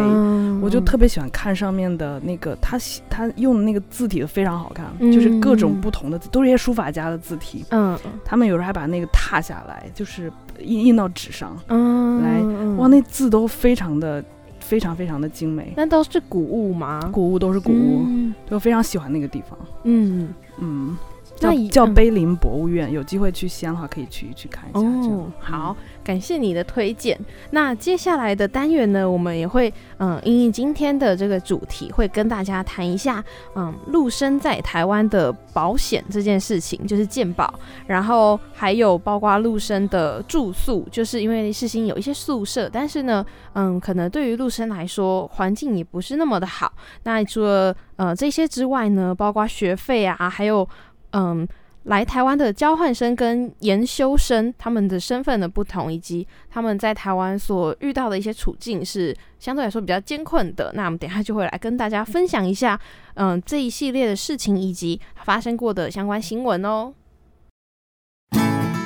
[0.61, 2.79] 我就特别喜欢看上面的那个，他
[3.09, 7.65] 他用的那个字体非常好看，就是各种不同的字，都是一些书法家的字体。
[7.71, 10.31] 嗯，他们有时候还把那个拓下来，就是
[10.61, 12.43] 印印到纸上，来，
[12.77, 14.23] 哇，那字都非常的
[14.59, 15.73] 非常非常的精美。
[15.77, 17.09] 那都是古物吗？
[17.13, 18.07] 古物都是古物，
[18.51, 19.59] 就非常喜欢那个地方。
[19.85, 20.29] 嗯
[20.59, 20.97] 嗯。
[21.37, 24.81] 叫叫碑林博物院，有机会去西安的话，可以去去看一下。
[24.81, 25.75] 哦，好，
[26.11, 27.17] 感谢你的推荐。
[27.53, 33.23] 那接下来的单元呢，我们也会嗯，因应今天的这个主题，会跟大家谈一下
[33.55, 37.55] 嗯，陆生在台湾的保险这件事情，就是健保，
[37.87, 46.73] 然后还有包括陆生的住宿，就是因为世新有一些宿舍，但是呢，嗯，可能对于陆生来说，环境也不是那么的好。
[47.05, 50.69] 那除了呃这些之外呢，包括学费啊，还有。
[51.13, 51.45] 嗯，
[51.85, 60.71] 来台湾的交换生跟研修生，他们的身份的不同，以及他们在台湾所遇到的一些处境是相对来说比较艰困的。
[60.75, 62.79] 那我们等下就会来跟大家分享一下，
[63.15, 66.93] 嗯，这一系列的事情以及发生过的相关新闻哦。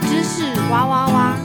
[0.02, 1.36] 知识哇哇哇！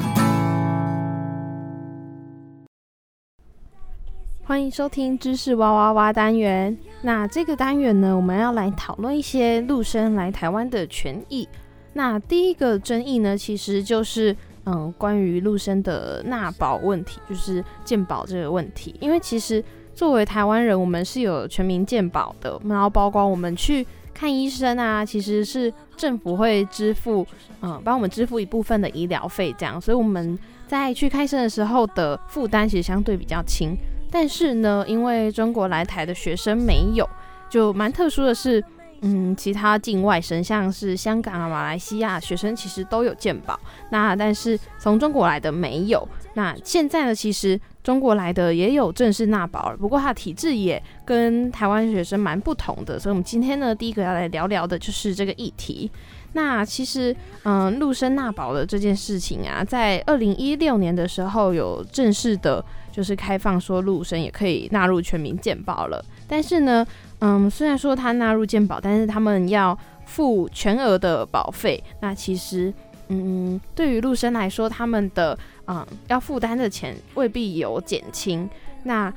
[4.44, 6.78] 欢迎收听知识哇哇哇单元。
[7.02, 11.48] 那这个单元呢，我们要来讨论一些陆生来台湾的权益。
[11.94, 14.36] 那第一个争议呢，其实就是
[14.66, 18.94] 嗯，关于陆生的纳保问题，就是健保这个问题。
[19.00, 19.64] 因为其实
[19.96, 27.26] 作为台湾人，我们是有全民健保的，然后包括我们去看医生啊，其实是政府会支付，
[27.62, 33.76] 嗯，帮我们支付一部分的医疗费，这样，所以我们在去开生的时候的负担其实相对比较轻。
[34.12, 37.08] 但是呢，因为中国来台的学生没有，
[37.50, 38.64] 就蛮特殊的是，
[39.02, 43.60] 嗯，其他境外生，像是香港啊、马来西亚学生，其实都有健保。
[43.92, 46.08] 那但是从中国来的没有。
[46.34, 53.00] 那现在呢，其实中国来的也有正式纳保了，不过它的体制也跟台湾学生蛮不同的。
[53.00, 55.90] 所以，我们今天呢，第一个要来聊聊的就是这个议题。
[56.34, 62.64] 那其实，嗯，陆生纳保的这件事情啊，在二零一六年的时候有正式的。
[63.00, 66.86] 就是开放说陆生也可以纳入全民健保了，但是呢，
[67.20, 71.82] 嗯，虽然说他纳入健保，但是他们要付全额的保费。
[72.02, 72.74] 那其实，
[73.08, 78.50] 嗯，对于陆生来说，他们的嗯要负担的钱未必有减轻。
[78.84, 79.14] 那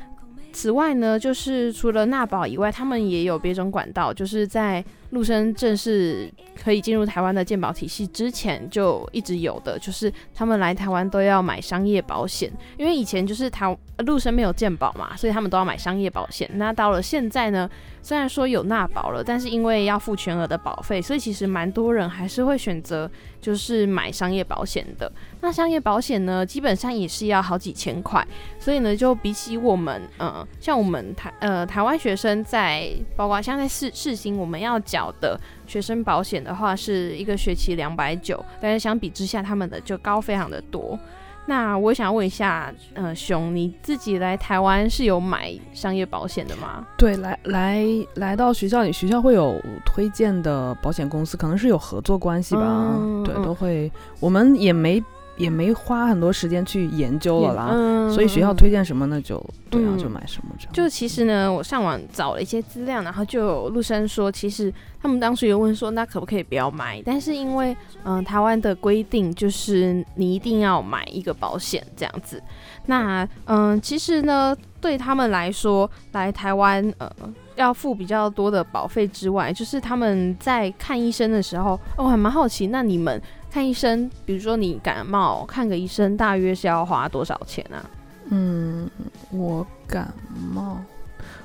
[0.52, 16.50] 此外呢，就是除了纳保以外，他们也有别种管道，就是在陆生正式可以进入台湾的健保体系之前，就一直有的，就是他们来台湾都要买商业保险，因为以前就是台陆生没有健保嘛，所以他们都要买商业保险。
[16.54, 17.68] 那到了现在呢？
[18.04, 23.08] 虽然说有纳保了，但是因为要付全额的保费，所以其实蛮多人还是会选择
[23.42, 25.12] 就是买商业保险的。
[25.42, 28.26] 那商业保险呢，基本上也是要好几千块，
[28.58, 40.98] 所以呢，就比起我们，呃，像我们台呃台湾学生在，包括像在市，市新我们要缴的学生保险的话，是一个学期两百九，但是相比之下，他们的就高非常的多。
[41.46, 46.86] 那我想问一下，呃，熊，你自己来台湾是有买商业保险的吗？
[46.96, 52.96] 对，来来来到学校里，学校会有推荐的保险公司，可能是有合作关系吧。
[53.24, 55.02] 对，都会，我们也没。
[55.36, 59.20] 也没花很多时间去研究了啦，所以学校推荐什么呢？
[59.20, 60.72] 就对啊，就买什么这样。
[60.72, 67.02] 就其实呢，我上网找了一些资料，然后就有陆生说，其实他们当时有问说，那可不可以不要买？
[67.04, 72.40] 但是因为嗯，台湾的规定就是你一定要买一个保险这样子。
[72.86, 77.10] 那嗯，其实呢，对他们来说，来台湾呃
[77.56, 83.20] 要付比较多的保费之外，就是他们在看医生的时候，我还蛮好奇，那你们。
[83.52, 87.84] 看医生，比如说你感冒，看个医生大约是要花多少钱啊？
[88.30, 88.88] 嗯，
[89.30, 90.10] 我感
[90.54, 90.78] 冒，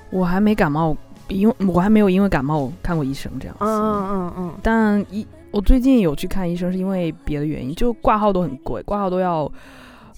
[0.09, 0.95] 我还没感冒，
[1.27, 3.65] 因为我还没有因为感冒看过医生这样子。
[3.65, 4.53] 嗯嗯嗯。
[4.63, 9.51] 但一我最近有去看医生，是因为别的原因，就挂号都很贵，挂号都要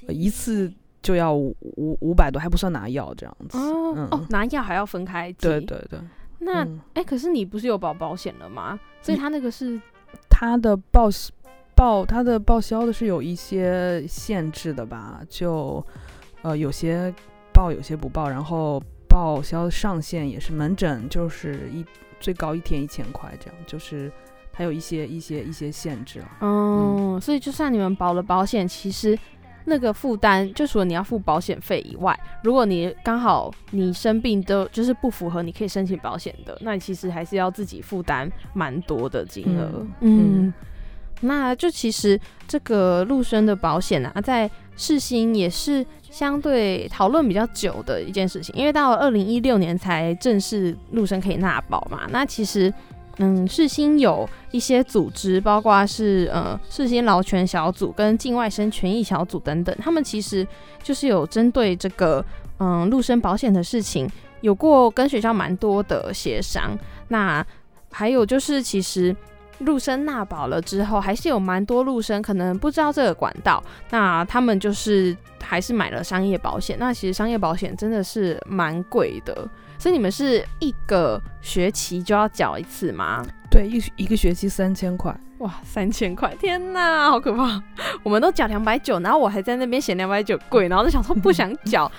[0.10, 0.72] 一次
[1.02, 1.56] 就要五
[2.02, 3.58] 五百多，还不算拿药这样子。
[3.58, 6.00] 哦，拿药还要分开对对对。
[6.38, 8.80] 那哎，可是你不是有保保险了吗？
[9.02, 9.82] 所以他那个是
[10.30, 11.10] 他的报。
[11.80, 15.82] 报它的报销的是有一些限制的吧，就
[16.42, 17.14] 呃有些
[17.54, 21.86] 报有些不报，然后报销上限也是门诊就是一
[22.20, 24.12] 最高一天一千块这样，就是
[24.52, 26.38] 它有一些一些一些限制啊。
[26.42, 29.18] 嗯，所以就算你们保了保险，其实
[29.64, 39.88] 那个负担就除了你要付保险费以外，如果你刚好你生病都就是不符合你可以申请保险的，那你其实还是要自己负担蛮多的金额。
[40.02, 40.54] 嗯。
[41.22, 52.08] 那就其实这个陆生的保险啊，在世新也是相对讨论比较久的一件事情，因为到了二零一六年才正式陆生可以纳保嘛。
[52.10, 52.74] 那其实，
[53.18, 60.48] 嗯，世新有一些组织，包括是呃世新劳权小组跟境外生权益小组等等，他们其实
[60.82, 62.24] 就是有针对这个
[62.60, 66.78] 嗯陆生保险的事情，有过跟学校蛮多的协商。
[67.10, 67.46] 那
[67.92, 69.14] 还有就是其实。
[69.60, 76.78] 陆生纳保了之后，还是有蛮多陆生可能不知道这个管道，那他们就是还是买了商业保险。
[76.80, 83.24] 那其实商业保险真的是蛮贵的，所以你们是一个学期就要缴一次吗？
[83.52, 85.16] 对，一一个学期三千块。
[85.40, 87.64] 哇，三千块，天哪，好可怕！
[88.04, 91.90] 我们都缴两百九，然后我还在那边嫌两百九贵，然后就想说不想缴。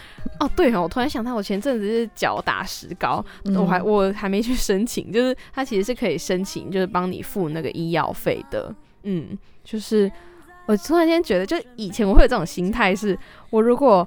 [0.41, 3.25] 哦，对哦，我突然想到，我前阵子是脚打石膏，
[3.55, 8.75] 我还我还没去申请，就是它其实是可以申请，就是帮你付那个医药费的。
[9.05, 10.11] 嗯，就是
[10.67, 13.17] 我突然间觉得，就以前我会有这种心态，是
[13.51, 14.07] 我如果。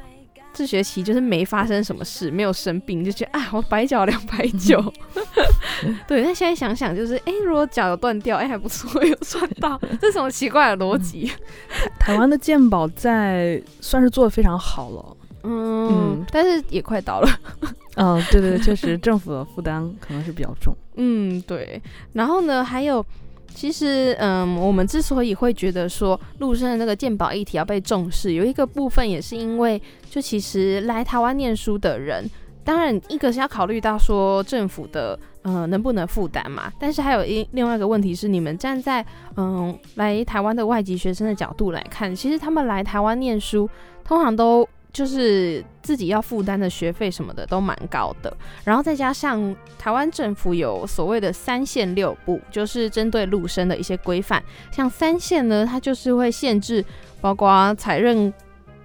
[0.55, 4.79] 这学期就是没发生什么事，没有生病，就觉得啊，我白脚两百九。
[6.07, 9.81] 对，但现在想想，就是哎，如果脚有断掉，哎，还不错，有赚到。
[9.99, 11.31] 这是什么奇怪的逻辑？
[11.99, 17.29] 台湾的健保在算是做的非常好了，嗯，但是也快到了。
[17.95, 20.73] 嗯， 对对对，确实政府的负担可能是比较重。
[20.95, 21.81] 嗯，对。
[22.13, 23.05] 然后呢，还有，
[23.53, 32.27] 其实，嗯，我们之所以会觉得说陆生的那个鉴宝议题要被重视，有一个部分也是因为，就其实来台湾念书的人，
[32.63, 36.71] 当然一个是要考虑到说政府的，呃，能不能负担嘛。
[36.79, 43.69] 但是还有一另外一个问题是，你们站在嗯来台湾的外籍学生的角度来看，其实他们来台湾念书，
[44.05, 44.67] 通常都。
[44.93, 48.31] 就是自己要负担的学费什么的都蛮高的，
[48.63, 54.41] 然后再加上台湾政府有所谓的三线六部，就是针对陆生的一些规范。
[54.71, 56.85] 像三线呢，它就是会限制，
[57.19, 58.31] 包括采认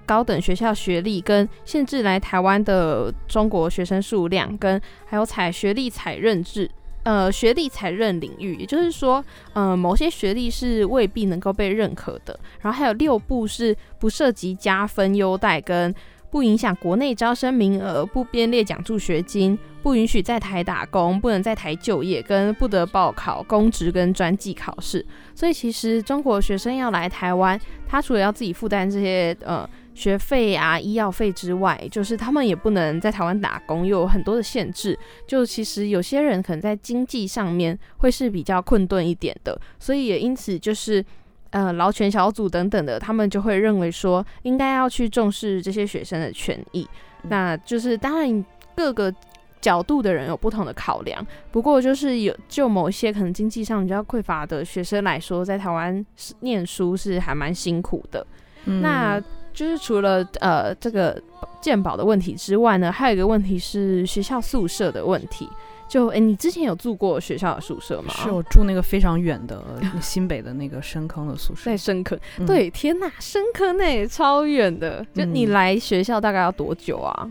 [0.06, 6.70] 高等学校学历，跟限制来台湾的中国学生数量，跟还有采学历采认制。
[7.04, 9.24] 呃，学历采认领域，也就是说，
[9.54, 12.38] 呃，某些学历是未必能够被认可的。
[12.60, 15.94] 然后还有六部是不涉及加分优待，跟
[16.30, 25.04] 不影响国内招生名额，不编列奖助学金，不允许在台打工，不能在台就业，跟不得报考公职跟专技考试。
[25.34, 29.68] 所以其实中国学生要来台湾，他除了要自己负担这些呃。
[29.98, 34.96] 学费啊、医药费之外，就是他们也不能在台湾打工，又有很多的限制。
[35.26, 41.04] 就其实有些人可能在经济上面会是比较困顿一点的，所以也因此就是
[41.50, 46.88] 呃劳权小组等等的，他们就会认为说应该要去重视这些学生的权益。
[47.22, 48.44] 那就是当然
[48.76, 49.12] 各个
[49.60, 56.06] 角度的人有不同的考量，不过就是有就某一些可能经济上比较匮乏的学生来说，在台湾
[56.40, 58.24] 念书是还蛮辛苦的。
[58.64, 59.20] 那
[59.58, 61.20] 就是除了呃这个
[61.60, 65.48] 鉴宝的问题之外呢，还有一个问题是学校宿舍的问题。
[65.88, 68.14] 就哎，你之前有住过学校的宿舍吗？
[68.14, 69.60] 是我住那个非常远的
[70.00, 71.64] 新北的那个深坑的宿舍。
[71.64, 75.04] 在深坑，对，天哪，深坑那超远的。
[75.12, 77.28] 就你来学校大概要多久啊？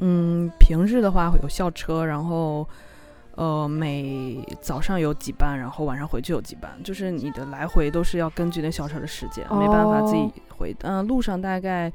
[0.00, 2.66] 嗯，平日的话会有校车，然后。
[3.36, 10.74] 呃，每早上有几班，然后晚上回去有几班，就是你的来回都是要根据那校车的时间，没办法自己回。
[10.80, 11.92] 嗯，路上大概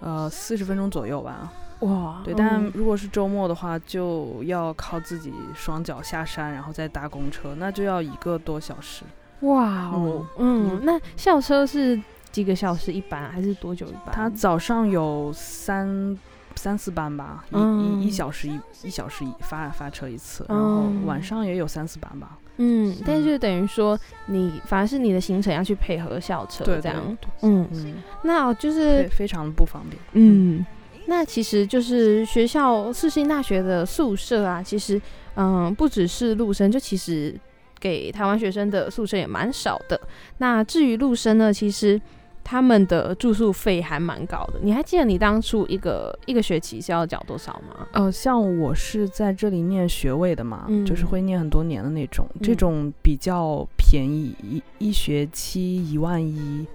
[0.00, 1.50] 呃四十分钟左右吧。
[1.80, 9.04] 哇，对，但如果是周末的话，就要靠自己双脚下山，然后再搭公车，那就要一个多小时。
[9.40, 11.98] 哇哦，嗯，那校车是
[12.30, 14.12] 几个小时一班，还是多久一班？
[14.12, 16.18] 它早上有三。
[16.56, 22.38] 三四班吧，一一一小时一一小时一发发车一次，然后晚上也有三四班吧。
[22.56, 27.16] 嗯，但是就等于说你反而是你的行程要去配合校车，这样。
[27.42, 30.00] 嗯嗯，那就是非常不方便。
[30.12, 30.64] 嗯，
[31.06, 35.00] 那其实就是学校世新大学的宿舍啊，其实
[35.34, 37.34] 嗯不只是陆生，就其实
[37.80, 40.00] 给台湾学生的宿舍也蛮少的。
[40.38, 42.00] 那至于陆生呢，其实。
[42.44, 47.88] 他们的住宿费还蛮高的，你还记得你当初一个一个学期是要缴多少吗？
[47.92, 56.66] 呃，像我是在这里念学位的嘛，就是会念很多年的那种，这种比较便宜，一一学期一万一。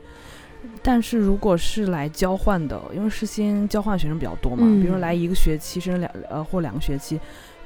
[0.81, 7.19] 但是如果是来交换的，因为是先交换学生比较多嘛，比如来一个学期甚至两呃或两个学期，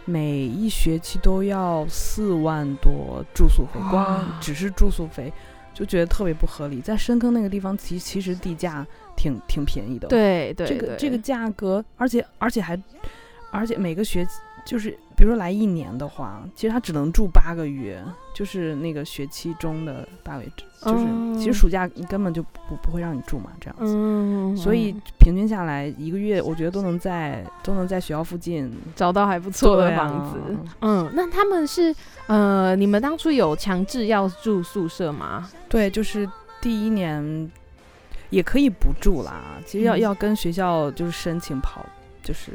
[0.05, 5.31] 每一学期都要四万多住宿费，光只是住宿费。
[5.73, 10.07] 就觉得特别不合理，在深坑那个地方，其其实地价挺挺便宜的。
[10.07, 12.79] 对对，这个这个价格，而且而且还，
[13.51, 14.31] 而且每个学期
[14.65, 18.03] 就是，比如说来一年的话，其实他只能住八个月。
[18.33, 20.51] 就是那个学期中的八个月，
[20.81, 21.05] 就是
[21.39, 30.39] 其实暑假你根本就不不会让你住嘛，这样子，所以平均下来一个月，我觉得都能在都能在学校附近找到还不错的房子。
[30.81, 31.95] 嗯，那他们是
[32.25, 35.47] 呃，你们当初有强制要住宿舍吗？
[35.69, 36.27] 对，就是
[36.59, 37.51] 第一年
[38.31, 41.85] 也可以不住啦，其实要要跟学校就是申请跑，
[42.23, 42.51] 就是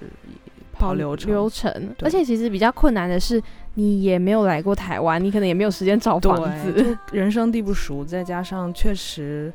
[0.78, 3.42] 跑流程流程，而且其实比较困难的是。
[3.74, 9.52] 你也没有来过台湾，你可能也没有时间找房子，人生地不熟，再加上确实，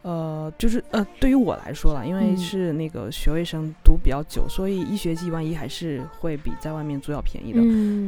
[0.00, 7.60] 呃，就是呃，对于我来说啦，因为是那个学位生读比较久，所以一学期万一还是会比在外面租要便宜的。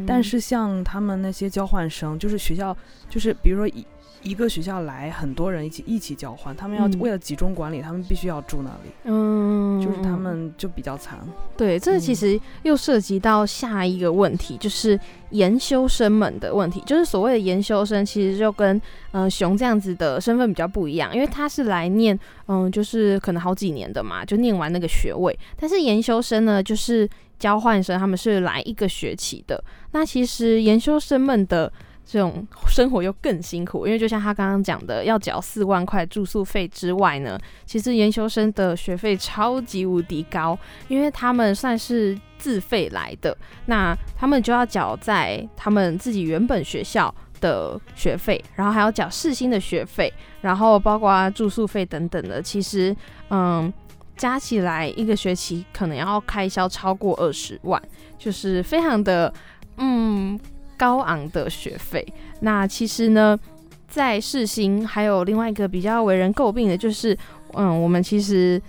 [0.07, 2.75] 但是像他们那些交换生，就是学校，
[3.11, 3.85] 就是比如说一。
[4.23, 8.91] 一个学校来很多人一起一起交换，他们要为了集中管理，他们必须要住那里。
[9.05, 11.19] 嗯，就是他们就比较惨。
[11.57, 14.99] 对，这其实又涉及到下一个问题，就是
[15.31, 16.83] 研修生们的问题。
[16.87, 25.37] 就是所谓的研修生，其实就跟嗯熊这样子的身份比较不一样，因为他是来念嗯，就是可能好几年的嘛，就念完那个学位。
[25.57, 27.09] 但是研修生呢，就是
[27.39, 29.63] 交换生，他们是来一个学期的。
[29.91, 31.73] 那其实研修生们的。
[32.05, 43.35] 这种生活又更辛苦，因为就像他刚刚讲的，要缴四万块住宿费之外呢，其实研修生的学费超级无敌高，因为他们算是自费来的，
[43.67, 52.95] 那他们就要缴在他们自己原本学校的学费，然后还要缴四星的学费，然后包括住宿费等等的，其实
[53.31, 53.73] 嗯
[54.17, 57.81] 加起来一个学期可能要开销超过二十万，
[58.19, 59.33] 就是非常的
[59.77, 60.39] 嗯。
[60.83, 62.05] 高昂的学费，
[62.41, 63.39] 那其实呢，
[63.87, 67.17] 在世新还有另外一个比较为人诟病的，就是
[67.53, 68.61] 嗯，我们其实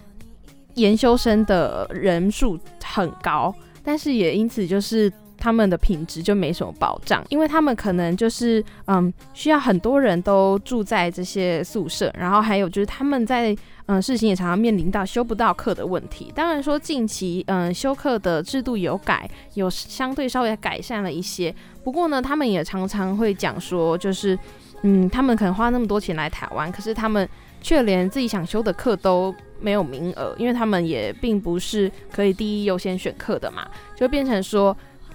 [0.76, 3.52] 研修生的人数很高，
[3.84, 5.12] 但是也因此就是
[5.44, 13.54] 他们的品质就没什么保障，因为他们可能就是嗯，需要很多人都住在这些宿舍，然后还有就是他们在。
[13.86, 16.32] 嗯，事情也常常面临到修不到课的问题。
[16.34, 21.54] 当然说近期，嗯，修课的制度有改，有相对稍微改善了一些。
[21.84, 24.40] 不过呢，他们也常常会讲说，就是，
[24.84, 27.28] 嗯，他们可能花那么多钱来台湾，可是他们
[27.62, 33.68] 却连自己想修的课都没有名额，因为他们也并不是可以第一优先选课的嘛，
[33.98, 34.74] 就变成说，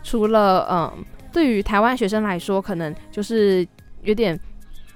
[0.08, 3.66] 除了嗯，对于台湾学生来说，可能就是
[4.02, 4.38] 有点。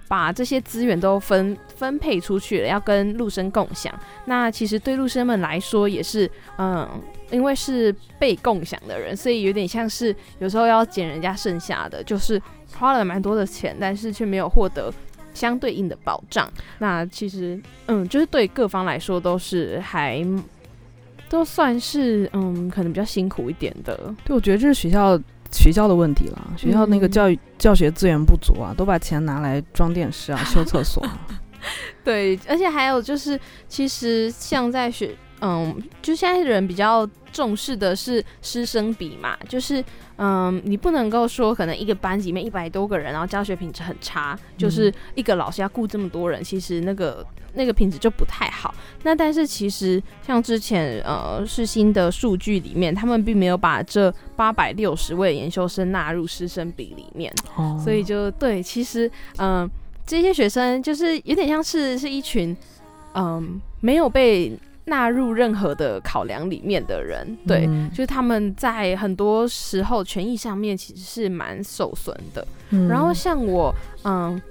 [0.08, 3.90] 把这些资源都分分配出去了，要跟陆生共享。
[4.26, 6.86] 那其实对陆生们来说也是，嗯，
[7.30, 12.38] 因为是被共享的人，所以有点像是有时候要捡人家剩下的，就是
[12.76, 14.92] 花了蛮多的钱，但是却没有获得
[15.32, 16.46] 相对应的保障。
[16.76, 20.22] 那其实，嗯，就是对各方来说都是还
[21.32, 24.14] 都算是，嗯，可能比较辛苦一点的。
[24.22, 25.18] 对，我觉得这是学校。
[25.54, 31.06] 学校的问题了，学校那个教育教学资源不足啊，都把钱拿来装电视啊、 修厕所。
[32.02, 39.84] 对，而且还有就是，其实像在学，嗯，就现在人比较重视的是师生比嘛，就是。
[40.16, 48.74] 嗯，你不能够说可能一个班级里面一百多个人，然后教学品质很差，就是一个老师要顾这么多人，其实那个那个品质就不太好。
[49.02, 57.32] 那但是其实像之前呃世新的数据里面，他们并没有把这八百六十位研修生纳入师生比里面，
[57.82, 59.68] 所以就对，其实嗯
[60.06, 62.56] 这些学生就是有点像是是一群
[63.14, 64.58] 嗯没有被。
[64.84, 72.44] 纳入任何的考量里面的人，对，就是他们在很多时候权益上面其实是蛮受损的。
[72.88, 73.72] 然后像我，
[74.02, 74.42] 嗯，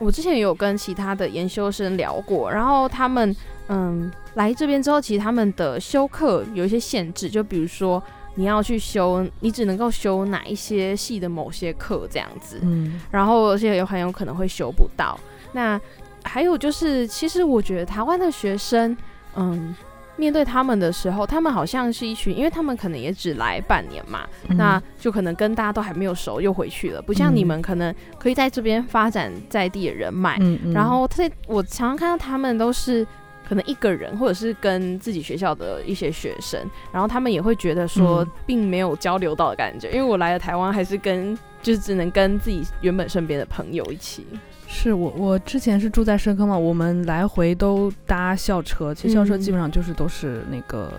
[0.00, 3.36] 我之前有跟其他的研修生聊过，然后他们，
[3.68, 8.02] 嗯，来这边之后，其实他们的修课有一些限制，就比如说
[8.34, 15.16] 你要去修，你只能够修哪一些系的某些课这样子，嗯，然后而且有很有可能会修不到。
[15.52, 15.80] 那
[16.24, 18.96] 还有就是，其实我觉得台湾的学生。
[19.36, 19.72] 嗯，
[20.20, 27.00] 面对他们的时候，他们好像是一群，因为他们可能也只来半年嘛，那就可能跟大家都还没有熟，又回去了。
[27.00, 30.38] 不像你们可能可以在这边发展在地的人脉。
[30.74, 33.06] 然后他，我常常看到他们都是
[33.48, 36.60] 可能一个人，或者是跟自己学校的一些学生，
[36.92, 39.90] 然后他们也会觉得说，并没有交流到的感觉。
[39.90, 44.26] 因为我来了台湾，还是跟就是只能跟自己原本身边的朋友一起。
[44.72, 50.92] 是我，我之前是住在深坑嘛，我们来回都搭校车，其实校车基本上就是都是那个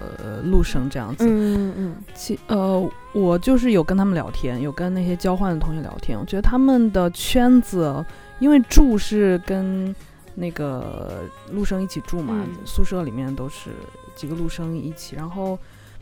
[0.44, 1.26] 陆生这样子。
[1.26, 1.96] 嗯嗯。
[2.14, 8.06] 其呃，我就是有跟他们聊天，有跟那些交换的同学聊天，我觉得他们的圈子，
[8.40, 9.96] 因为住是跟
[10.36, 13.70] 那个陆生一起住嘛，宿舍里面都是
[14.16, 15.58] 几个陆生一起，然后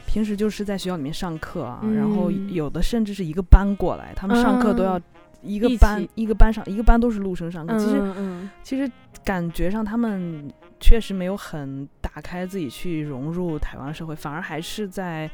[0.08, 5.00] 平时就是在学校里面上课啊，然后有的甚至是一个班过来，他们上课都要。
[5.42, 8.92] 一个班一个班上一个班都是陆生上课，其实其实
[9.24, 15.30] 感觉上他们确实没有很打开自己去融入台湾社会，反而还是在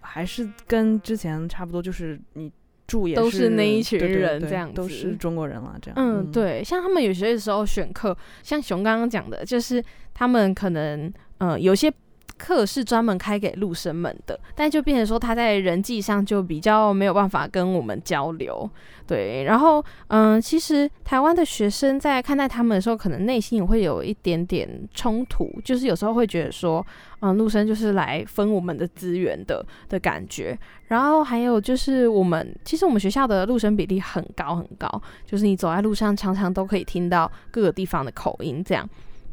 [0.00, 2.52] 还是跟之前差不多，就是你
[2.86, 5.94] 住也都是那一群人这样，都是中国人了这样。
[5.98, 9.82] 嗯，对，像他们有些时候选课，像熊刚刚讲的，就是
[10.12, 11.92] 他们可能嗯有些。
[12.38, 18.68] 课是专门开给陆生们的，但就变成说他在人际上就比较没有办法跟我们交流，
[19.06, 19.42] 对。
[19.44, 26.86] 然后，嗯，其实台湾的学生在看待他们的时候，可能内心也会有一点点冲突，就是有时候会觉得说，
[27.20, 30.56] 嗯，陆生就是来分我们的资源的的感觉。
[30.86, 34.88] 然后还有就是我们，其实我们学校的陆生比例很高很高，
[35.26, 38.88] 就是你走在路上常常都可以听到各个地方的口音这样。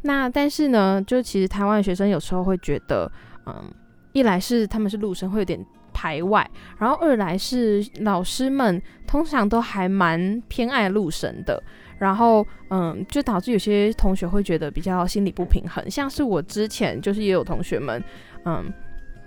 [0.05, 3.11] 那但是呢，就其实台湾学生有时候会觉得，
[3.47, 3.73] 嗯，
[4.13, 5.59] 一来是他们是陆生会有点
[5.91, 6.47] 排外，
[6.77, 11.59] 然后二来是老师们通常都还蛮偏爱陆生的，
[11.97, 15.89] 然后嗯，就导致有些同学会觉得比较心理不平衡。
[15.89, 18.03] 像是我之前就是也有同学们，
[18.45, 18.71] 嗯，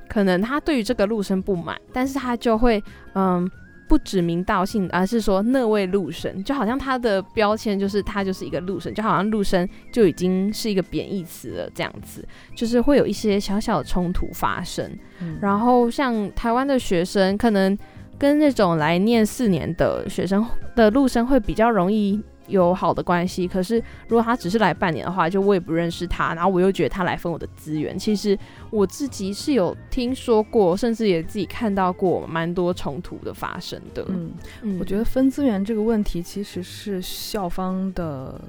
[0.08, 2.80] 可能他对于这个陆生不满，但是他就会
[3.14, 3.50] 嗯
[3.88, 12.22] 不指名道姓，而是说那位陆生，就好像他的标签就是他就是一个陆生，就好像陆生就已经是一个贬义词了，这样子，
[12.54, 14.84] 就是会有一些小小的冲突发生。
[15.20, 17.76] 嗯然后像台湾的学生，可能
[18.18, 20.44] 跟那种来念四年的学生
[20.76, 23.46] 的陆生会比较容易有好的关系。
[23.46, 23.76] 可是
[24.08, 28.36] 如果他只是来半年的话，就我也不认识他，然后我又觉得他来分我的资源，其实
[28.70, 34.04] 我自己是有听说过，甚至也自己看到过蛮多冲突的发生的。
[34.08, 34.32] 嗯，
[34.62, 38.40] 嗯我觉得分资源这个问题其实是校方的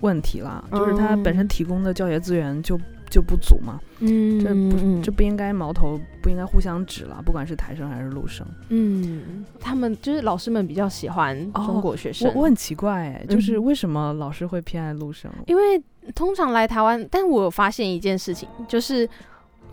[0.00, 2.78] 问题啦，就是他本身提供的教学资源就
[3.16, 8.46] 就不足嘛，嗯，这不嗯这不应该矛头不应该互相指了，不管是台生还是陆生。
[8.68, 15.32] 嗯，他们就是老师们比较喜欢中国学生，我我很奇怪哎，就是嗯为什么老师会偏爱陆生？
[15.46, 15.82] 因为
[16.14, 19.08] 通常来台湾，但我有发现一件事情，就是，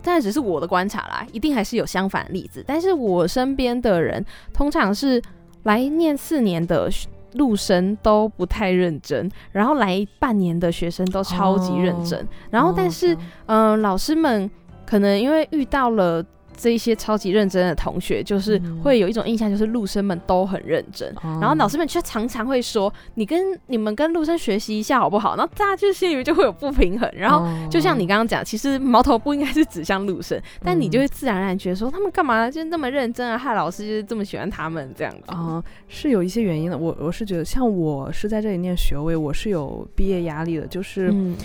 [0.00, 2.64] 但只是我的观察啦，一定还是有相反的例子。
[2.66, 4.24] 但是我身边的人，
[4.54, 5.20] 通常是
[5.64, 12.26] 来念四年的学陆生都不太认真，然后来半年的学生都超级认真。
[12.50, 14.50] 然后，但是哦，嗯、老师们
[14.84, 16.24] 可能因为遇到了。
[16.56, 27.10] 这一些超级认真的同学，就是嗯会有一种印象，就是陆生们都很认真，哦然后老师们却常常会说：“你跟你们跟陆生学习一下好不好？”然后大家就心里面就会有不平衡。
[27.14, 33.36] 然后哦就像你刚刚讲，其实矛头不应该是指向陆生，但你就会自然而然觉得说他们干嘛就那么认真啊？
[33.36, 35.22] 害老师就是这么喜欢他们这样子。
[35.26, 36.78] 啊、是有一些原因的。
[36.78, 40.66] 我我是觉得，像我是在这里念学位，我是有毕业压力的。
[40.66, 41.36] 就是嗯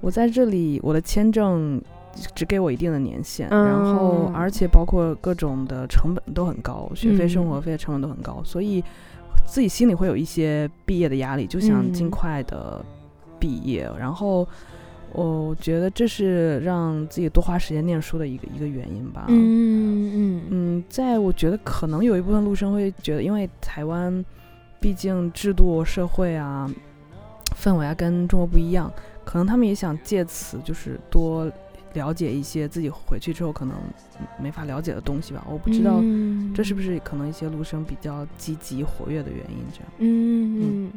[0.00, 1.82] 我在这里，我的签证
[2.34, 8.82] 只给我一定的年限，嗯然后而且包括各种的成本都很高，学费、嗯生活费的成本都很高，所以
[9.46, 12.84] 自己心里会有一些毕业的压力，就想嗯尽快的
[13.38, 13.90] 毕业。
[13.98, 14.46] 然后
[15.12, 19.24] 我觉得这是让自己多花时间念书的一个一个原因吧。
[19.28, 24.24] 嗯嗯嗯，在我觉得可能有一部分陆生会觉得，因为台湾
[24.80, 26.70] 毕竟制度、社会啊、
[27.56, 28.92] 氛围啊跟中国不一样，
[29.24, 31.50] 可能他们也想借此就是多
[31.98, 33.74] 了解一些自己回去之后可能
[34.40, 35.44] 没法了解的东西吧。
[35.50, 39.88] 我不知道嗯这是不是可能一些陆生比较积极活跃的原因，这样。
[39.98, 40.92] 嗯嗯。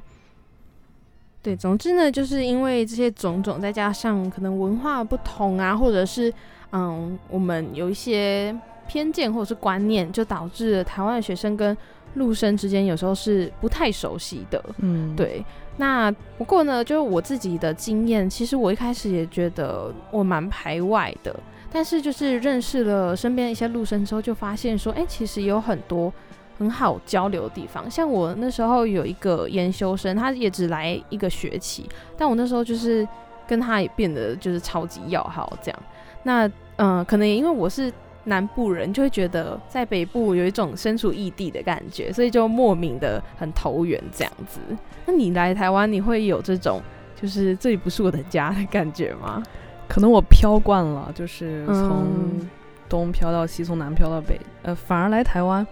[1.44, 6.32] 对，总之呢，就是因为这些种种，再加上可能文化不同啊，或者是
[6.72, 8.56] 嗯，我们有一些
[8.92, 11.76] 偏见或者是观念，就导致了台湾的学生跟
[12.16, 14.62] 陆生之间有时候是不太熟悉的。
[14.80, 15.42] 嗯，，对，
[15.78, 21.34] 那不过呢，就是我自己的经验，其实我一开始也觉得我蛮排外的，
[21.72, 26.12] 但是就是认识了身边一些陆生之后，就发现说，哎、其实有很多
[26.60, 27.90] 很好交流的地方。
[27.90, 31.88] 像我那时候有一个研修生，他也只来一个学期，
[32.18, 33.08] 但我那时候就是
[33.48, 35.80] 跟他也变得就是超级要好这样。
[36.24, 37.92] 那嗯、呃可能也因为我是
[38.24, 44.60] 南部人，就会觉得在北部有一种身处异地的感觉，所以就莫名的很投缘这样子。
[45.06, 46.82] 那你来台湾，你会有这种
[47.20, 49.42] 就是这里不是我的家的感觉吗？
[49.88, 52.50] 可能我飘惯了，就是从嗯
[52.88, 55.66] 东飘到西，从南飘到北，呃，反而来台湾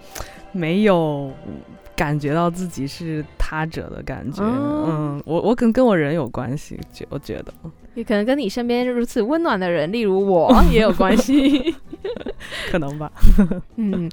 [0.51, 1.31] 没有
[1.95, 4.43] 感觉到自己是他者的感觉。
[4.43, 7.53] 哦嗯，我我可能跟我人有关系，觉我觉得
[7.99, 11.75] 也可能跟你身边如此温暖的人，例如我，也有关系。
[12.71, 13.11] 可能吧。
[13.75, 14.09] 嗯，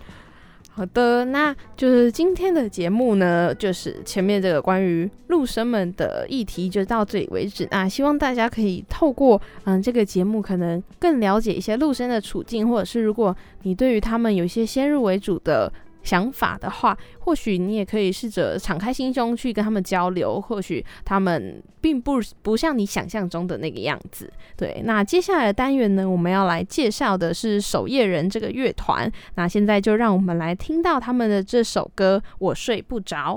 [0.70, 7.68] 好的，那就是今天的节目呢，就是前面这个关于陆生们的议题就到这里为止。
[7.70, 15.72] 那希望大家可以透过嗯这个节目，可能更了解一些陆生的处境，或者是如果你对于他们有一些先入为主的。
[16.07, 24.32] 想法的话，或许你也可以试着敞开心胸去跟他们交流，或许他们并不不像你想象中的那个样子。
[24.57, 29.11] 对，那接下来的单元呢，我们要来介绍的是守夜人这个乐团。
[29.34, 33.34] 那现在就让我们来听到他们的这首歌《我睡不着》。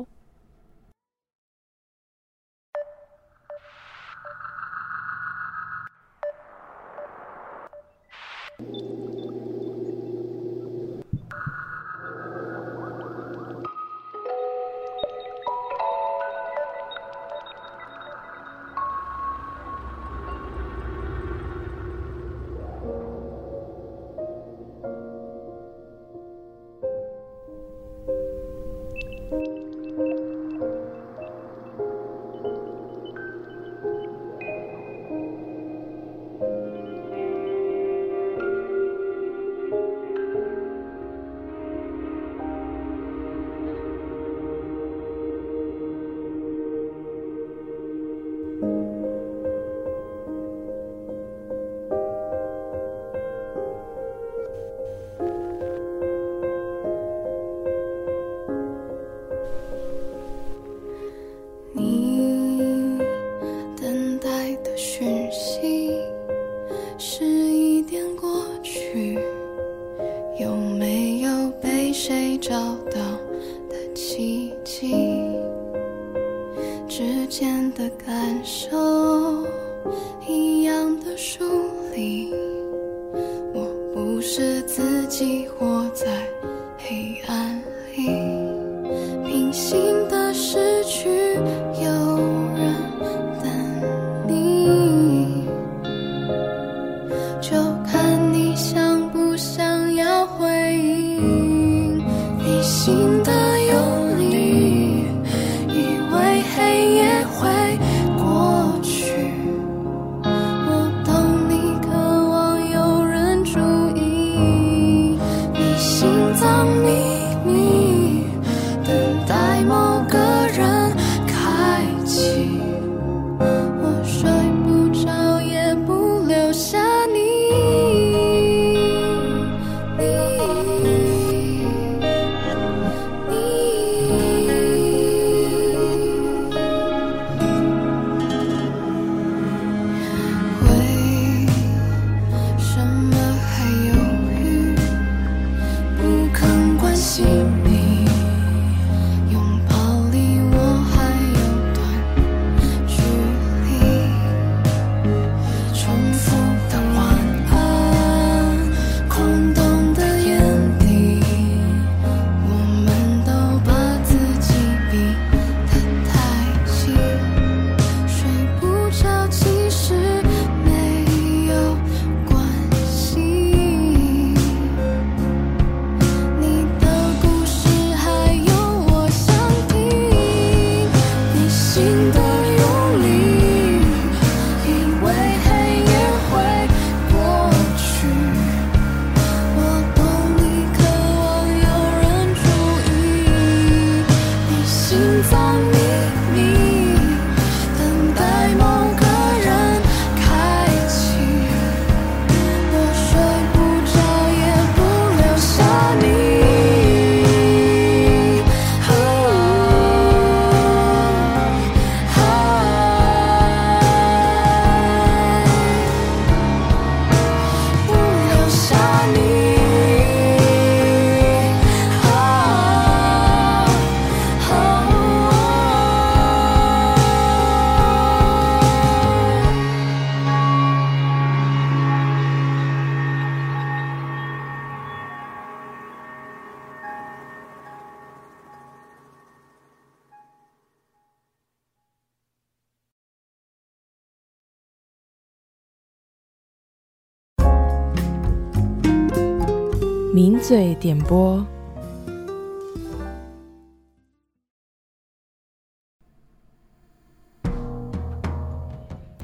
[250.11, 251.45] 名嘴点播。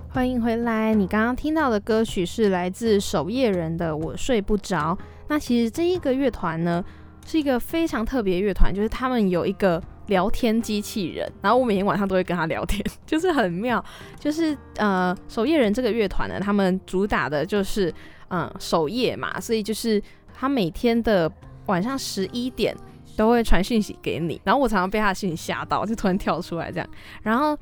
[0.09, 0.93] 欢迎回来！
[0.93, 4.95] 你刚刚听到的歌曲是来自守夜人的《我睡不着》。
[5.27, 6.85] 那其实这一个乐团呢，
[7.25, 13.83] 是一个非常特别乐团，就是他们有一个聊天机器人，然后我每天晚上都会跟他聊天， 就是很妙。
[14.19, 17.91] 就是呃，守夜人这个乐团呢，他们主打的就是
[18.29, 20.01] 嗯守夜嘛，所以就是
[20.37, 21.31] 他每天的
[21.67, 22.75] 晚上十一点
[23.15, 26.89] 都会传讯息给你，然后我常常被他的讯息吓到，就突然跳出来这样。
[27.23, 27.57] 然后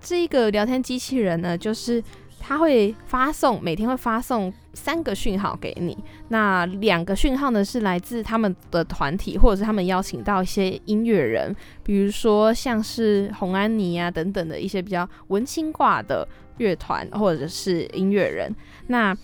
[0.00, 2.02] 这个聊天机器人呢，就是
[2.40, 5.96] 他会发送每天会发送三个讯号给你，
[6.28, 18.54] 那两个讯号呢是来自他们的团体，或者是他们邀请到一些音乐人，比如说像是红安妮啊等等的一些比较文青挂的乐团或者是音乐人。
[18.88, 19.16] 那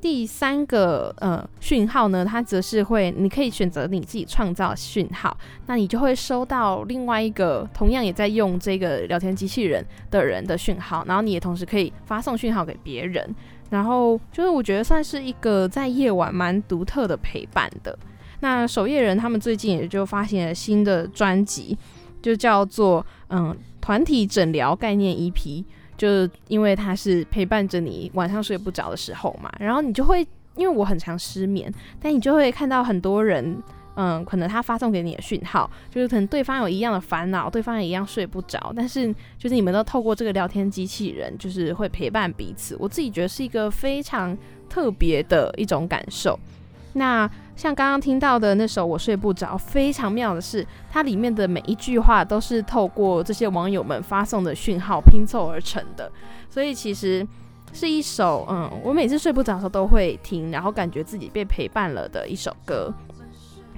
[0.00, 5.36] 第三个呃讯号呢，它则是会，你可以选择你自己创造讯号，
[5.66, 13.34] 那你就会收到另外一个同样也在用这个聊天机器人的人的讯号，然后你也同时可以发送讯号给别人，
[13.68, 17.98] 然后就是我觉得算是一个在夜晚蛮独特的陪伴的。
[18.40, 21.76] 那守夜人他们最近也就发行了新的专辑，
[22.22, 25.64] 就叫做嗯团体诊疗概念 EP。
[26.00, 30.26] 就是因为它是陪伴着你晚上睡不着的时候嘛，然后你就会，
[30.56, 31.70] 因为我很常失眠，
[32.00, 33.62] 但你就会看到很多人，
[33.96, 44.34] 嗯，可能他发送给你的讯号，就是可能对方有一样的烦恼，对方也一样睡不着，但是就是你们都透过这个聊天机器人，就是会陪伴彼此，我自己觉得是一个非常
[44.70, 46.38] 特别的一种感受。
[46.94, 47.30] 那
[47.60, 56.10] 像刚刚听到的那首《我睡不着》，非常妙的是，它里面的每一句话都是透过这些网友们发送的讯号拼凑而成的，
[56.48, 57.26] 所以其实
[57.74, 62.90] 是一首嗯，我每次睡不着的时候都会听，然后感觉自己被陪伴了的一首歌。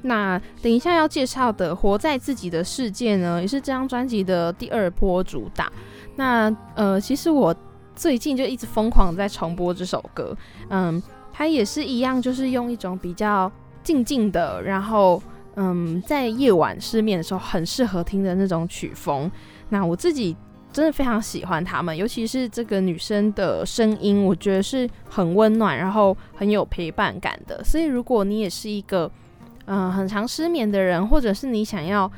[0.02, 5.72] 那等一下要介绍的《活在自己的世界》呢，也是这张专辑的第二波主打。
[6.14, 7.52] 那呃，其实我
[7.96, 10.36] 最近就一直疯狂在重播这首歌，
[10.68, 11.02] 嗯，
[11.32, 13.50] 它也是一样，就是用一种比较
[13.82, 15.22] 静静的，然后
[15.56, 19.30] 嗯，在夜晚失眠的时候很适合听的那种曲风。
[19.68, 20.36] 那我自己
[20.72, 27.62] 真的非常喜欢他们，尤其是这个女生的声音，我觉得是很温暖，然后很有陪伴感的。
[27.64, 29.10] 所以如果你也是一个
[29.66, 32.10] 嗯、很常失眠的人，或者是你想要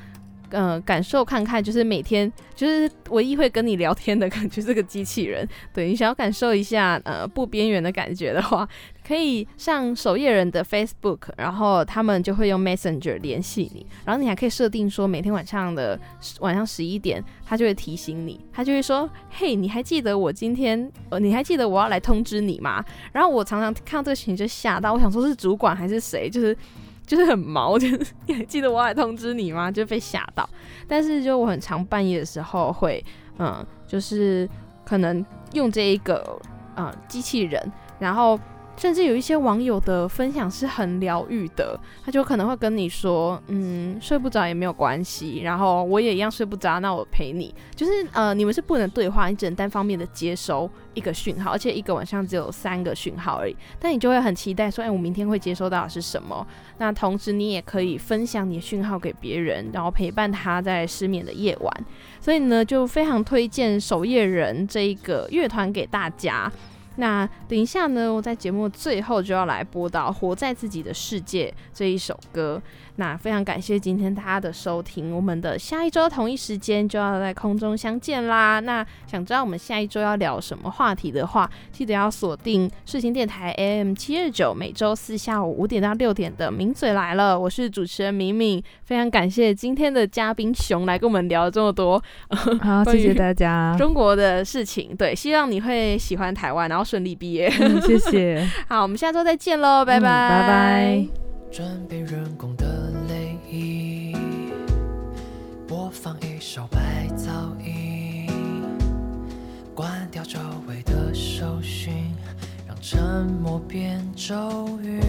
[0.48, 8.66] 呃感受看看，就是每天就是唯一会跟你聊天的感觉，这个机器人，对你想要感受一下呃不边缘的感觉的话，
[9.06, 15.98] 可以上守夜人的 Facebook，然后他们就会用 Messenger 联系你，然后你还可以设定说每天晚上的
[16.40, 22.84] 晚上十一点，他就会提醒你，他就会说，嘿，你还记得我今天，呃，你还记得我要来通知你吗？
[23.12, 26.56] 然后我常常看到这个群就吓到，我想说是主管还是谁，就是。
[27.06, 29.70] 就是很毛， 就是你还记得我要来通知你吗？
[29.70, 30.48] 就被吓到。
[30.88, 33.04] 但是就我很常半夜的时候会，
[33.38, 34.48] 嗯，就是
[34.86, 36.40] 可能用这一个
[36.76, 37.62] 呃机器人，
[37.98, 38.40] 然后
[38.76, 47.54] 甚至有一些网友的分享是很疗愈的，他就可能会跟你说，嗯，睡不着也没有关系，然后我也一样睡不着，那我陪你。
[47.74, 53.56] 就是呃，你们是不能对话，你只能单方面的接收一个讯号，而且一个晚上只有三个讯号而已。
[53.78, 56.46] 但你就会很期待说，哎，我明天会接收到的是什么？
[56.78, 61.86] 那同时你也可以分享你的讯号给别人，然后陪伴他在失眠的夜晚。
[62.20, 66.50] 所以呢，就非常推荐守夜人这一个乐团给大家。
[66.96, 72.60] 那等一下呢，我在节目最后就要来播到《活在自己的世界》这一首歌。
[72.96, 78.60] 那非常感谢今天大家的收听，我们的下一周同一时间就要在空中相见啦。
[78.60, 88.62] 那想知道我们下一周要聊什么话题的话，记得要锁定世新电台 AM 七二九，每周四下午五点到六点的《名嘴来了》，我是主持人敏敏。
[88.84, 92.00] 非常感谢今天的嘉宾熊来跟我们聊了这么多，
[92.62, 94.94] 好，谢谢大家，中国的事情。
[94.94, 97.50] 对，希望你会喜欢台湾，然后顺利毕业。
[97.58, 101.06] 嗯谢谢， 好，我们下周再见喽，拜拜，嗯拜拜。
[101.50, 104.12] 准备人工的泪液，
[105.66, 108.28] 播放一首白噪音，
[109.74, 111.92] 关掉周围的搜寻，
[112.66, 113.00] 让沉
[113.40, 115.00] 默变咒语。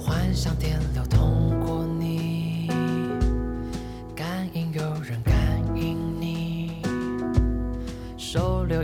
[0.00, 1.02] 幻想电流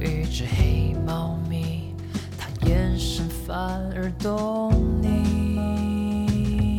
[0.01, 1.95] 一只黑猫咪。
[2.39, 3.57] 它眼神反
[3.95, 4.73] 而懂
[5.03, 6.79] 你，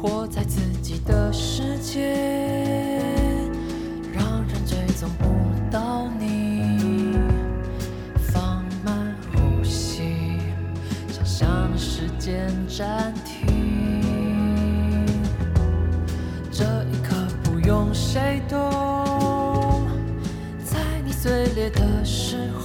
[0.00, 3.02] 活在自己的世界，
[4.12, 5.24] 让人追踪不
[5.70, 7.14] 到你。
[8.32, 10.38] 放慢呼吸，
[11.08, 14.02] 想象时间暂停。
[16.50, 18.58] 这一刻不用谁懂，
[21.54, 22.63] 烈的时候。